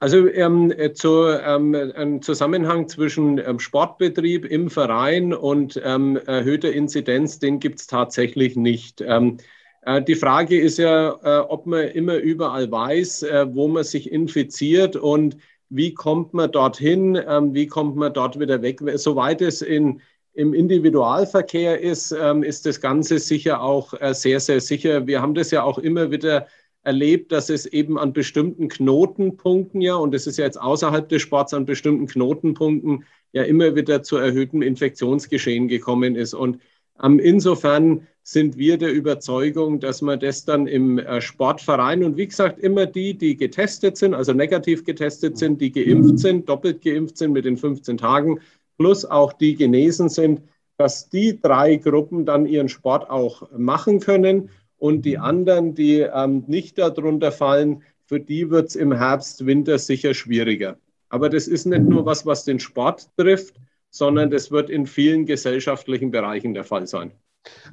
Also 0.02 0.28
ähm, 0.28 0.74
zu, 0.96 1.28
ähm, 1.28 1.76
ein 1.76 2.24
Zusammenhang 2.24 2.88
zwischen 2.88 3.38
ähm, 3.38 3.60
Sportbetrieb 3.60 4.46
im 4.46 4.72
Verein 4.72 5.32
und 5.32 5.80
ähm, 5.84 6.18
erhöhter 6.18 6.72
Inzidenz, 6.72 7.38
den 7.38 7.60
gibt 7.60 7.82
es 7.82 7.86
tatsächlich 7.86 8.56
nicht. 8.56 9.04
Äh, 9.82 10.02
die 10.04 10.16
Frage 10.16 10.60
ist 10.60 10.78
ja, 10.78 11.18
äh, 11.24 11.40
ob 11.48 11.66
man 11.66 11.88
immer 11.90 12.16
überall 12.18 12.72
weiß, 12.72 13.24
äh, 13.24 13.48
wo 13.54 13.68
man 13.68 13.84
sich 13.84 14.12
infiziert 14.12 14.96
und 14.96 15.38
wie 15.70 15.94
kommt 15.94 16.34
man 16.34 16.52
dorthin, 16.52 17.20
ähm, 17.28 17.54
wie 17.54 17.68
kommt 17.68 17.96
man 17.96 18.14
dort 18.14 18.40
wieder 18.40 18.62
weg. 18.62 18.82
Soweit 18.96 19.42
es 19.42 19.62
in, 19.62 20.02
im 20.34 20.54
Individualverkehr 20.54 21.80
ist, 21.80 22.12
ähm, 22.12 22.44
ist 22.44 22.66
das 22.66 22.82
Ganze 22.82 23.20
sicher 23.20 23.62
auch 23.62 23.94
sehr, 24.14 24.40
sehr 24.40 24.60
sicher. 24.60 25.08
Wir 25.08 25.22
haben 25.22 25.34
das 25.34 25.52
ja 25.52 25.64
auch 25.64 25.78
immer 25.78 26.12
wieder 26.12 26.48
erlebt, 26.84 27.32
dass 27.32 27.50
es 27.50 27.66
eben 27.66 27.98
an 27.98 28.12
bestimmten 28.12 28.68
Knotenpunkten 28.68 29.82
ja, 29.82 29.96
und 29.96 30.14
das 30.14 30.28
ist 30.28 30.38
ja 30.38 30.46
jetzt 30.46 30.60
außerhalb 30.60 31.08
des 31.08 31.22
Sports, 31.22 31.54
an 31.54 31.66
bestimmten 31.66 32.08
Knotenpunkten 32.08 33.06
ja 33.34 33.44
immer 33.44 33.76
wieder 33.76 34.04
zu 34.04 34.18
erhöhtem 34.18 34.62
Infektionsgeschehen 34.62 35.68
gekommen 35.68 36.16
ist. 36.16 36.34
Und 36.34 36.60
ähm, 37.02 37.20
insofern 37.20 38.08
sind 38.24 38.58
wir 38.58 38.78
der 38.78 38.94
Überzeugung, 38.94 39.80
dass 39.80 40.02
man 40.02 40.20
das 40.20 40.46
dann 40.46 40.68
im 40.68 41.00
äh, 41.00 41.22
Sportverein 41.22 42.04
und 42.04 42.18
wie 42.18 42.28
gesagt 42.28 42.60
immer 42.60 42.86
die, 42.86 43.18
die 43.18 43.36
getestet 43.36 43.98
sind, 43.98 44.14
also 44.14 44.34
negativ 44.34 44.84
getestet 44.84 45.38
sind, 45.38 45.60
die 45.60 45.72
geimpft 45.72 46.20
sind, 46.20 46.48
doppelt 46.48 46.82
geimpft 46.82 47.18
sind 47.18 47.34
mit 47.34 47.46
den 47.46 47.58
15 47.58 47.98
Tagen, 47.98 48.40
plus 48.78 49.06
auch 49.06 49.34
die 49.34 49.56
genesen 49.56 50.10
sind, 50.10 50.42
dass 50.78 51.10
die 51.10 51.40
drei 51.40 51.76
Gruppen 51.76 52.26
dann 52.26 52.46
ihren 52.46 52.70
Sport 52.70 53.10
auch 53.10 53.50
machen 53.58 54.00
können 54.00 54.50
und 54.78 55.06
die 55.06 55.18
anderen, 55.18 55.76
die 55.76 56.00
ähm, 56.00 56.44
nicht 56.48 56.78
darunter 56.78 57.32
fallen, 57.32 57.84
für 58.06 58.20
die 58.20 58.50
wird 58.50 58.70
es 58.70 58.76
im 58.76 58.92
Herbst, 58.92 59.46
Winter 59.46 59.78
sicher 59.78 60.14
schwieriger. 60.14 60.78
Aber 61.10 61.30
das 61.30 61.48
ist 61.48 61.66
nicht 61.66 61.84
nur 61.84 62.06
was, 62.06 62.26
was 62.26 62.46
den 62.46 62.60
Sport 62.60 63.10
trifft, 63.18 63.56
sondern 63.90 64.30
das 64.32 64.52
wird 64.52 64.70
in 64.70 64.88
vielen 64.88 65.26
gesellschaftlichen 65.26 66.12
Bereichen 66.12 66.54
der 66.54 66.64
Fall 66.64 66.88
sein. 66.88 67.12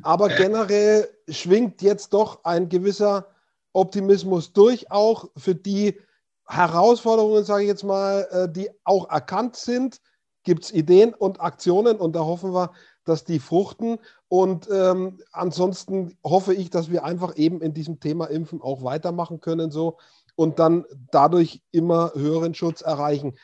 Aber 0.03 0.29
generell 0.29 1.09
schwingt 1.29 1.83
jetzt 1.83 2.13
doch 2.13 2.45
ein 2.45 2.69
gewisser 2.69 3.27
Optimismus 3.73 4.53
durch, 4.53 4.91
auch 4.91 5.29
für 5.37 5.55
die 5.55 5.99
Herausforderungen, 6.47 7.45
sage 7.45 7.65
ich 7.65 7.69
jetzt 7.69 7.85
mal, 7.85 8.27
äh, 8.31 8.49
die 8.51 8.71
auch 8.85 9.11
erkannt 9.11 9.57
sind. 9.57 10.01
Gibt 10.45 10.65
es 10.65 10.73
Ideen 10.73 11.13
und 11.13 11.41
Aktionen 11.41 11.99
und 11.99 12.17
da 12.17 12.21
hoffen 12.21 12.55
wir, 12.55 12.73
dass 13.05 13.25
die 13.25 13.39
fruchten. 13.39 13.99
Und 14.29 14.69
ähm, 14.71 15.21
ansonsten 15.33 16.17
hoffe 16.25 16.55
ich, 16.55 16.71
dass 16.71 16.91
wir 16.91 17.05
einfach 17.05 17.37
eben 17.37 17.61
in 17.61 17.75
diesem 17.75 18.01
Thema 18.01 18.27
Impfen 18.27 18.63
auch 18.63 18.83
weitermachen 18.83 19.41
können 19.41 19.71
so 19.71 19.99
und 20.37 20.59
dann 20.59 20.85
dadurch 21.11 21.63
immer 21.71 22.13
höheren 22.15 22.55
Schutz 22.55 22.81
erreichen 22.81 23.35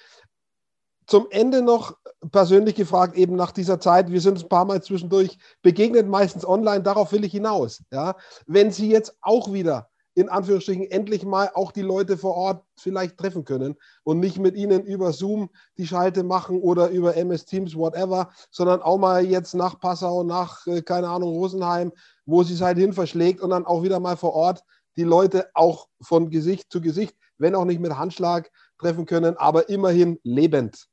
zum 1.06 1.26
Ende 1.30 1.62
noch 1.62 1.96
persönlich 2.30 2.74
gefragt, 2.74 3.16
eben 3.16 3.36
nach 3.36 3.52
dieser 3.52 3.80
Zeit, 3.80 4.10
wir 4.10 4.20
sind 4.20 4.42
ein 4.42 4.48
paar 4.48 4.64
Mal 4.64 4.82
zwischendurch 4.82 5.38
begegnet, 5.62 6.08
meistens 6.08 6.46
online, 6.46 6.82
darauf 6.82 7.12
will 7.12 7.24
ich 7.24 7.32
hinaus. 7.32 7.82
Ja? 7.92 8.16
Wenn 8.46 8.70
Sie 8.70 8.90
jetzt 8.90 9.16
auch 9.20 9.52
wieder 9.52 9.88
in 10.16 10.28
Anführungsstrichen 10.28 10.88
endlich 10.90 11.24
mal 11.24 11.50
auch 11.54 11.72
die 11.72 11.82
Leute 11.82 12.16
vor 12.16 12.36
Ort 12.36 12.64
vielleicht 12.78 13.18
treffen 13.18 13.44
können 13.44 13.74
und 14.04 14.20
nicht 14.20 14.38
mit 14.38 14.54
ihnen 14.54 14.84
über 14.84 15.12
Zoom 15.12 15.50
die 15.76 15.88
Schalte 15.88 16.22
machen 16.22 16.60
oder 16.60 16.88
über 16.90 17.16
MS 17.16 17.46
Teams, 17.46 17.74
whatever, 17.74 18.30
sondern 18.52 18.80
auch 18.80 18.96
mal 18.96 19.24
jetzt 19.24 19.54
nach 19.54 19.80
Passau, 19.80 20.22
nach, 20.22 20.64
äh, 20.68 20.82
keine 20.82 21.08
Ahnung, 21.08 21.30
Rosenheim, 21.30 21.92
wo 22.26 22.44
sie 22.44 22.54
es 22.54 22.60
halt 22.60 22.78
hin 22.78 22.92
verschlägt 22.92 23.40
und 23.40 23.50
dann 23.50 23.66
auch 23.66 23.82
wieder 23.82 23.98
mal 23.98 24.16
vor 24.16 24.34
Ort 24.34 24.62
die 24.96 25.02
Leute 25.02 25.48
auch 25.54 25.88
von 26.00 26.30
Gesicht 26.30 26.70
zu 26.70 26.80
Gesicht 26.80 27.16
wenn 27.38 27.54
auch 27.54 27.64
nicht 27.64 27.80
mit 27.80 27.96
Handschlag 27.96 28.50
treffen 28.78 29.06
können, 29.06 29.36
aber 29.36 29.68
immerhin 29.68 30.18
lebend. 30.22 30.86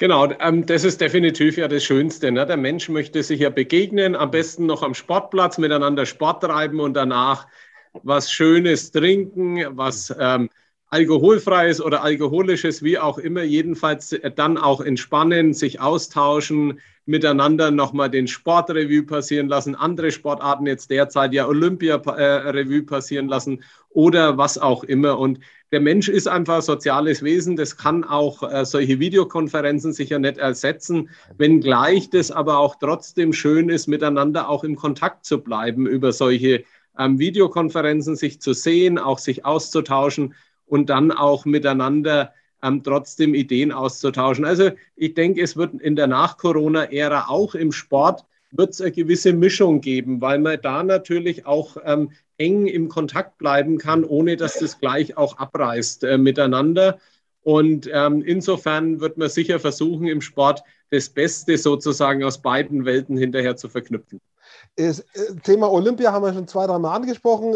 Genau, 0.00 0.32
ähm, 0.40 0.64
das 0.64 0.84
ist 0.84 1.02
definitiv 1.02 1.58
ja 1.58 1.68
das 1.68 1.84
Schönste. 1.84 2.32
Ne? 2.32 2.46
Der 2.46 2.56
Mensch 2.56 2.88
möchte 2.88 3.22
sich 3.22 3.40
ja 3.40 3.50
begegnen, 3.50 4.16
am 4.16 4.30
besten 4.30 4.64
noch 4.64 4.82
am 4.82 4.94
Sportplatz 4.94 5.58
miteinander 5.58 6.06
Sport 6.06 6.42
treiben 6.42 6.80
und 6.80 6.94
danach 6.94 7.46
was 8.02 8.32
Schönes 8.32 8.92
trinken, 8.92 9.62
was 9.76 10.14
ähm, 10.18 10.48
alkoholfreies 10.86 11.82
oder 11.82 12.02
alkoholisches, 12.02 12.82
wie 12.82 12.98
auch 12.98 13.18
immer, 13.18 13.42
jedenfalls 13.42 14.18
dann 14.36 14.56
auch 14.56 14.80
entspannen, 14.80 15.52
sich 15.52 15.80
austauschen, 15.80 16.80
miteinander 17.04 17.70
nochmal 17.70 18.08
den 18.08 18.26
Sportrevue 18.26 19.02
passieren 19.02 19.48
lassen, 19.48 19.74
andere 19.74 20.12
Sportarten 20.12 20.66
jetzt 20.66 20.90
derzeit 20.90 21.34
ja 21.34 21.46
Olympia-Revue 21.46 22.78
äh, 22.78 22.82
passieren 22.82 23.28
lassen 23.28 23.64
oder 23.90 24.38
was 24.38 24.56
auch 24.56 24.82
immer. 24.82 25.18
Und 25.18 25.40
der 25.72 25.80
Mensch 25.80 26.08
ist 26.08 26.26
einfach 26.26 26.56
ein 26.56 26.62
soziales 26.62 27.22
Wesen. 27.22 27.56
Das 27.56 27.76
kann 27.76 28.04
auch 28.04 28.42
äh, 28.42 28.64
solche 28.64 28.98
Videokonferenzen 28.98 29.92
sicher 29.92 30.18
nicht 30.18 30.38
ersetzen, 30.38 31.10
wenngleich 31.38 32.10
das 32.10 32.30
aber 32.30 32.58
auch 32.58 32.76
trotzdem 32.76 33.32
schön 33.32 33.68
ist, 33.68 33.86
miteinander 33.86 34.48
auch 34.48 34.64
im 34.64 34.76
Kontakt 34.76 35.24
zu 35.24 35.42
bleiben 35.42 35.86
über 35.86 36.12
solche 36.12 36.64
ähm, 36.98 37.18
Videokonferenzen, 37.18 38.16
sich 38.16 38.40
zu 38.40 38.52
sehen, 38.52 38.98
auch 38.98 39.18
sich 39.18 39.44
auszutauschen 39.44 40.34
und 40.66 40.90
dann 40.90 41.12
auch 41.12 41.44
miteinander 41.44 42.32
ähm, 42.62 42.82
trotzdem 42.82 43.34
Ideen 43.34 43.72
auszutauschen. 43.72 44.44
Also 44.44 44.70
ich 44.96 45.14
denke, 45.14 45.40
es 45.40 45.56
wird 45.56 45.80
in 45.80 45.96
der 45.96 46.08
Nach-Corona-Ära 46.08 47.26
auch 47.28 47.54
im 47.54 47.72
Sport 47.72 48.24
wird 48.52 48.70
es 48.70 48.80
eine 48.80 48.92
gewisse 48.92 49.32
Mischung 49.32 49.80
geben, 49.80 50.20
weil 50.20 50.38
man 50.38 50.58
da 50.60 50.82
natürlich 50.82 51.46
auch 51.46 51.76
ähm, 51.84 52.12
eng 52.38 52.66
im 52.66 52.88
Kontakt 52.88 53.38
bleiben 53.38 53.78
kann, 53.78 54.04
ohne 54.04 54.36
dass 54.36 54.58
das 54.58 54.78
gleich 54.78 55.16
auch 55.16 55.38
abreißt 55.38 56.04
äh, 56.04 56.18
miteinander. 56.18 56.98
Und 57.42 57.88
ähm, 57.92 58.22
insofern 58.22 59.00
wird 59.00 59.16
man 59.16 59.28
sicher 59.28 59.60
versuchen, 59.60 60.06
im 60.06 60.20
Sport 60.20 60.62
das 60.90 61.08
Beste 61.08 61.56
sozusagen 61.56 62.24
aus 62.24 62.42
beiden 62.42 62.84
Welten 62.84 63.16
hinterher 63.16 63.56
zu 63.56 63.68
verknüpfen. 63.68 64.20
Das 64.76 65.00
äh, 65.00 65.36
Thema 65.42 65.70
Olympia 65.70 66.12
haben 66.12 66.24
wir 66.24 66.32
schon 66.32 66.48
zwei, 66.48 66.66
dreimal 66.66 66.96
angesprochen. 66.96 67.54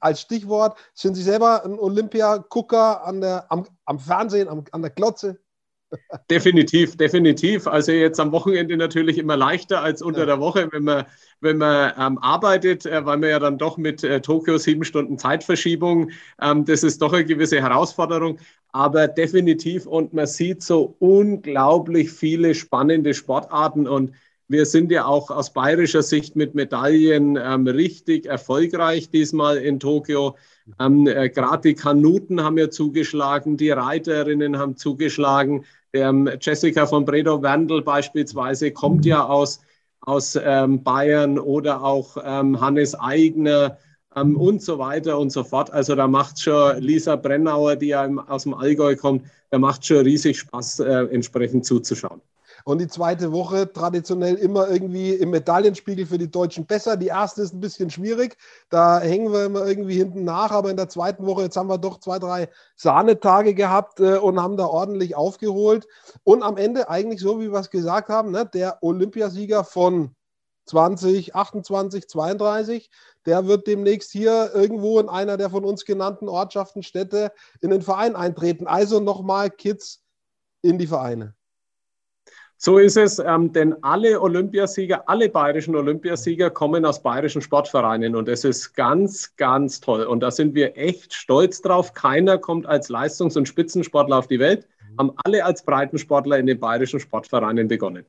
Als 0.00 0.20
Stichwort 0.20 0.78
sind 0.94 1.14
Sie 1.14 1.22
selber 1.22 1.64
ein 1.64 1.78
Olympia-Gucker 1.78 3.06
am, 3.06 3.66
am 3.84 3.98
Fernsehen, 3.98 4.48
am, 4.48 4.64
an 4.72 4.82
der 4.82 4.90
Glotze? 4.90 5.38
Definitiv, 6.30 6.96
definitiv. 6.96 7.66
Also 7.66 7.92
jetzt 7.92 8.20
am 8.20 8.30
Wochenende 8.32 8.76
natürlich 8.76 9.18
immer 9.18 9.36
leichter 9.36 9.82
als 9.82 10.02
unter 10.02 10.20
ja. 10.20 10.26
der 10.26 10.40
Woche, 10.40 10.68
wenn 10.70 10.84
man, 10.84 11.04
wenn 11.40 11.58
man 11.58 11.92
ähm, 11.98 12.18
arbeitet, 12.18 12.86
äh, 12.86 13.04
weil 13.04 13.18
man 13.18 13.28
ja 13.28 13.38
dann 13.38 13.58
doch 13.58 13.76
mit 13.76 14.04
äh, 14.04 14.20
Tokio 14.20 14.56
sieben 14.58 14.84
Stunden 14.84 15.18
Zeitverschiebung, 15.18 16.10
ähm, 16.40 16.64
das 16.64 16.84
ist 16.84 17.02
doch 17.02 17.12
eine 17.12 17.24
gewisse 17.24 17.60
Herausforderung, 17.60 18.38
aber 18.72 19.08
definitiv 19.08 19.86
und 19.86 20.12
man 20.12 20.26
sieht 20.26 20.62
so 20.62 20.94
unglaublich 21.00 22.12
viele 22.12 22.54
spannende 22.54 23.12
Sportarten 23.14 23.88
und 23.88 24.12
wir 24.50 24.66
sind 24.66 24.90
ja 24.90 25.04
auch 25.04 25.30
aus 25.30 25.52
bayerischer 25.52 26.02
Sicht 26.02 26.34
mit 26.34 26.56
Medaillen 26.56 27.38
ähm, 27.40 27.68
richtig 27.68 28.26
erfolgreich 28.26 29.08
diesmal 29.08 29.58
in 29.58 29.78
Tokio. 29.78 30.36
Ähm, 30.80 31.06
äh, 31.06 31.30
Gerade 31.30 31.68
die 31.68 31.74
Kanuten 31.74 32.42
haben 32.42 32.58
ja 32.58 32.68
zugeschlagen, 32.68 33.56
die 33.56 33.70
Reiterinnen 33.70 34.58
haben 34.58 34.76
zugeschlagen. 34.76 35.64
Ähm, 35.92 36.30
Jessica 36.40 36.86
von 36.86 37.04
Bredow-Wendel 37.04 37.82
beispielsweise 37.82 38.70
kommt 38.70 39.04
ja 39.04 39.24
aus, 39.24 39.60
aus 40.00 40.38
ähm, 40.42 40.82
Bayern 40.82 41.38
oder 41.38 41.82
auch 41.82 42.16
ähm, 42.24 42.60
Hannes 42.60 42.94
Eigner 42.94 43.78
ähm, 44.14 44.36
und 44.36 44.62
so 44.62 44.78
weiter 44.78 45.18
und 45.18 45.30
so 45.30 45.44
fort. 45.44 45.70
Also 45.72 45.94
da 45.94 46.06
macht 46.06 46.40
schon 46.40 46.78
Lisa 46.78 47.16
Brennauer, 47.16 47.76
die 47.76 47.88
ja 47.88 48.08
aus 48.26 48.44
dem 48.44 48.54
Allgäu 48.54 48.96
kommt, 48.96 49.24
da 49.50 49.58
macht 49.58 49.84
schon 49.84 49.98
riesig 49.98 50.38
Spaß, 50.38 50.80
äh, 50.80 51.04
entsprechend 51.10 51.64
zuzuschauen. 51.64 52.20
Und 52.64 52.78
die 52.78 52.88
zweite 52.88 53.32
Woche 53.32 53.72
traditionell 53.72 54.34
immer 54.34 54.68
irgendwie 54.68 55.10
im 55.10 55.30
Medaillenspiegel 55.30 56.06
für 56.06 56.18
die 56.18 56.30
Deutschen 56.30 56.66
besser. 56.66 56.96
Die 56.96 57.08
erste 57.08 57.42
ist 57.42 57.54
ein 57.54 57.60
bisschen 57.60 57.90
schwierig. 57.90 58.36
Da 58.68 59.00
hängen 59.00 59.32
wir 59.32 59.44
immer 59.44 59.66
irgendwie 59.66 59.96
hinten 59.96 60.24
nach. 60.24 60.50
Aber 60.50 60.70
in 60.70 60.76
der 60.76 60.88
zweiten 60.88 61.26
Woche, 61.26 61.42
jetzt 61.42 61.56
haben 61.56 61.68
wir 61.68 61.78
doch 61.78 62.00
zwei, 62.00 62.18
drei 62.18 62.48
Sahnetage 62.76 63.54
gehabt 63.54 64.00
äh, 64.00 64.16
und 64.16 64.40
haben 64.40 64.56
da 64.56 64.66
ordentlich 64.66 65.16
aufgeholt. 65.16 65.86
Und 66.24 66.42
am 66.42 66.56
Ende 66.56 66.88
eigentlich 66.88 67.20
so, 67.20 67.40
wie 67.40 67.52
wir 67.52 67.60
es 67.60 67.70
gesagt 67.70 68.08
haben, 68.08 68.30
ne, 68.30 68.46
der 68.46 68.78
Olympiasieger 68.82 69.64
von 69.64 70.14
20, 70.66 71.34
28, 71.34 72.08
32, 72.08 72.90
der 73.26 73.46
wird 73.46 73.66
demnächst 73.66 74.12
hier 74.12 74.52
irgendwo 74.54 75.00
in 75.00 75.08
einer 75.08 75.36
der 75.36 75.50
von 75.50 75.64
uns 75.64 75.84
genannten 75.84 76.28
Ortschaften, 76.28 76.82
Städte 76.82 77.32
in 77.60 77.70
den 77.70 77.82
Verein 77.82 78.16
eintreten. 78.16 78.66
Also 78.66 79.00
nochmal 79.00 79.50
Kids 79.50 80.04
in 80.62 80.78
die 80.78 80.86
Vereine. 80.86 81.34
So 82.62 82.76
ist 82.76 82.98
es, 82.98 83.18
ähm, 83.18 83.54
denn 83.54 83.74
alle 83.82 84.20
Olympiasieger, 84.20 85.08
alle 85.08 85.30
bayerischen 85.30 85.74
Olympiasieger 85.74 86.50
kommen 86.50 86.84
aus 86.84 87.02
bayerischen 87.02 87.40
Sportvereinen 87.40 88.14
und 88.14 88.28
das 88.28 88.44
ist 88.44 88.74
ganz, 88.74 89.34
ganz 89.36 89.80
toll. 89.80 90.02
Und 90.02 90.20
da 90.20 90.30
sind 90.30 90.54
wir 90.54 90.76
echt 90.76 91.14
stolz 91.14 91.62
drauf. 91.62 91.94
Keiner 91.94 92.36
kommt 92.36 92.66
als 92.66 92.90
Leistungs- 92.90 93.38
und 93.38 93.48
Spitzensportler 93.48 94.18
auf 94.18 94.26
die 94.26 94.38
Welt, 94.38 94.68
haben 94.98 95.12
alle 95.24 95.42
als 95.42 95.64
Breitensportler 95.64 96.38
in 96.38 96.44
den 96.44 96.60
bayerischen 96.60 97.00
Sportvereinen 97.00 97.66
begonnen. 97.66 98.04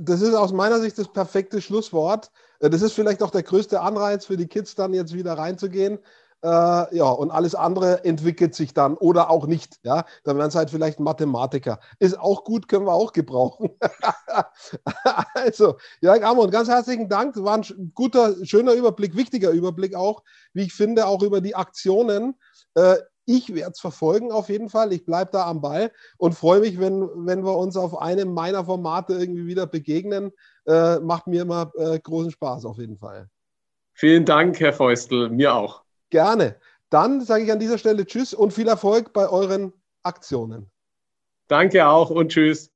Das 0.00 0.20
ist 0.20 0.34
aus 0.34 0.52
meiner 0.52 0.80
Sicht 0.80 0.98
das 0.98 1.12
perfekte 1.12 1.60
Schlusswort. 1.60 2.32
Das 2.58 2.82
ist 2.82 2.94
vielleicht 2.94 3.22
auch 3.22 3.30
der 3.30 3.44
größte 3.44 3.80
Anreiz 3.80 4.26
für 4.26 4.36
die 4.36 4.48
Kids, 4.48 4.74
dann 4.74 4.94
jetzt 4.94 5.14
wieder 5.14 5.34
reinzugehen. 5.34 6.00
Äh, 6.44 6.96
ja, 6.96 7.08
und 7.08 7.30
alles 7.30 7.54
andere 7.54 8.04
entwickelt 8.04 8.54
sich 8.54 8.74
dann 8.74 8.98
oder 8.98 9.30
auch 9.30 9.46
nicht. 9.46 9.78
Ja, 9.82 10.04
dann 10.24 10.36
werden 10.36 10.48
es 10.48 10.54
halt 10.54 10.68
vielleicht 10.68 11.00
Mathematiker. 11.00 11.80
Ist 12.00 12.18
auch 12.18 12.44
gut, 12.44 12.68
können 12.68 12.84
wir 12.84 12.92
auch 12.92 13.14
gebrauchen. 13.14 13.70
also, 15.34 15.76
Jörg 16.02 16.22
Amon, 16.22 16.50
ganz 16.50 16.68
herzlichen 16.68 17.08
Dank. 17.08 17.34
War 17.42 17.56
ein 17.56 17.92
guter, 17.94 18.34
schöner 18.44 18.74
Überblick, 18.74 19.16
wichtiger 19.16 19.52
Überblick 19.52 19.94
auch, 19.94 20.22
wie 20.52 20.64
ich 20.64 20.74
finde, 20.74 21.06
auch 21.06 21.22
über 21.22 21.40
die 21.40 21.54
Aktionen. 21.54 22.34
Äh, 22.74 22.96
ich 23.24 23.54
werde 23.54 23.70
es 23.72 23.80
verfolgen 23.80 24.30
auf 24.30 24.50
jeden 24.50 24.68
Fall. 24.68 24.92
Ich 24.92 25.06
bleibe 25.06 25.30
da 25.32 25.46
am 25.46 25.62
Ball 25.62 25.92
und 26.18 26.34
freue 26.34 26.60
mich, 26.60 26.78
wenn, 26.78 27.08
wenn 27.24 27.42
wir 27.42 27.56
uns 27.56 27.78
auf 27.78 27.96
einem 27.96 28.34
meiner 28.34 28.66
Formate 28.66 29.14
irgendwie 29.14 29.46
wieder 29.46 29.66
begegnen. 29.66 30.30
Äh, 30.66 30.98
macht 30.98 31.26
mir 31.26 31.40
immer 31.40 31.72
äh, 31.78 31.98
großen 31.98 32.32
Spaß 32.32 32.66
auf 32.66 32.76
jeden 32.76 32.98
Fall. 32.98 33.30
Vielen 33.94 34.26
Dank, 34.26 34.60
Herr 34.60 34.74
Feustel. 34.74 35.30
Mir 35.30 35.54
auch. 35.54 35.83
Gerne. 36.14 36.60
Dann 36.90 37.22
sage 37.22 37.42
ich 37.42 37.50
an 37.50 37.58
dieser 37.58 37.76
Stelle 37.76 38.06
Tschüss 38.06 38.34
und 38.34 38.52
viel 38.52 38.68
Erfolg 38.68 39.12
bei 39.12 39.28
euren 39.28 39.72
Aktionen. 40.04 40.70
Danke 41.48 41.88
auch 41.88 42.08
und 42.08 42.28
Tschüss. 42.28 42.70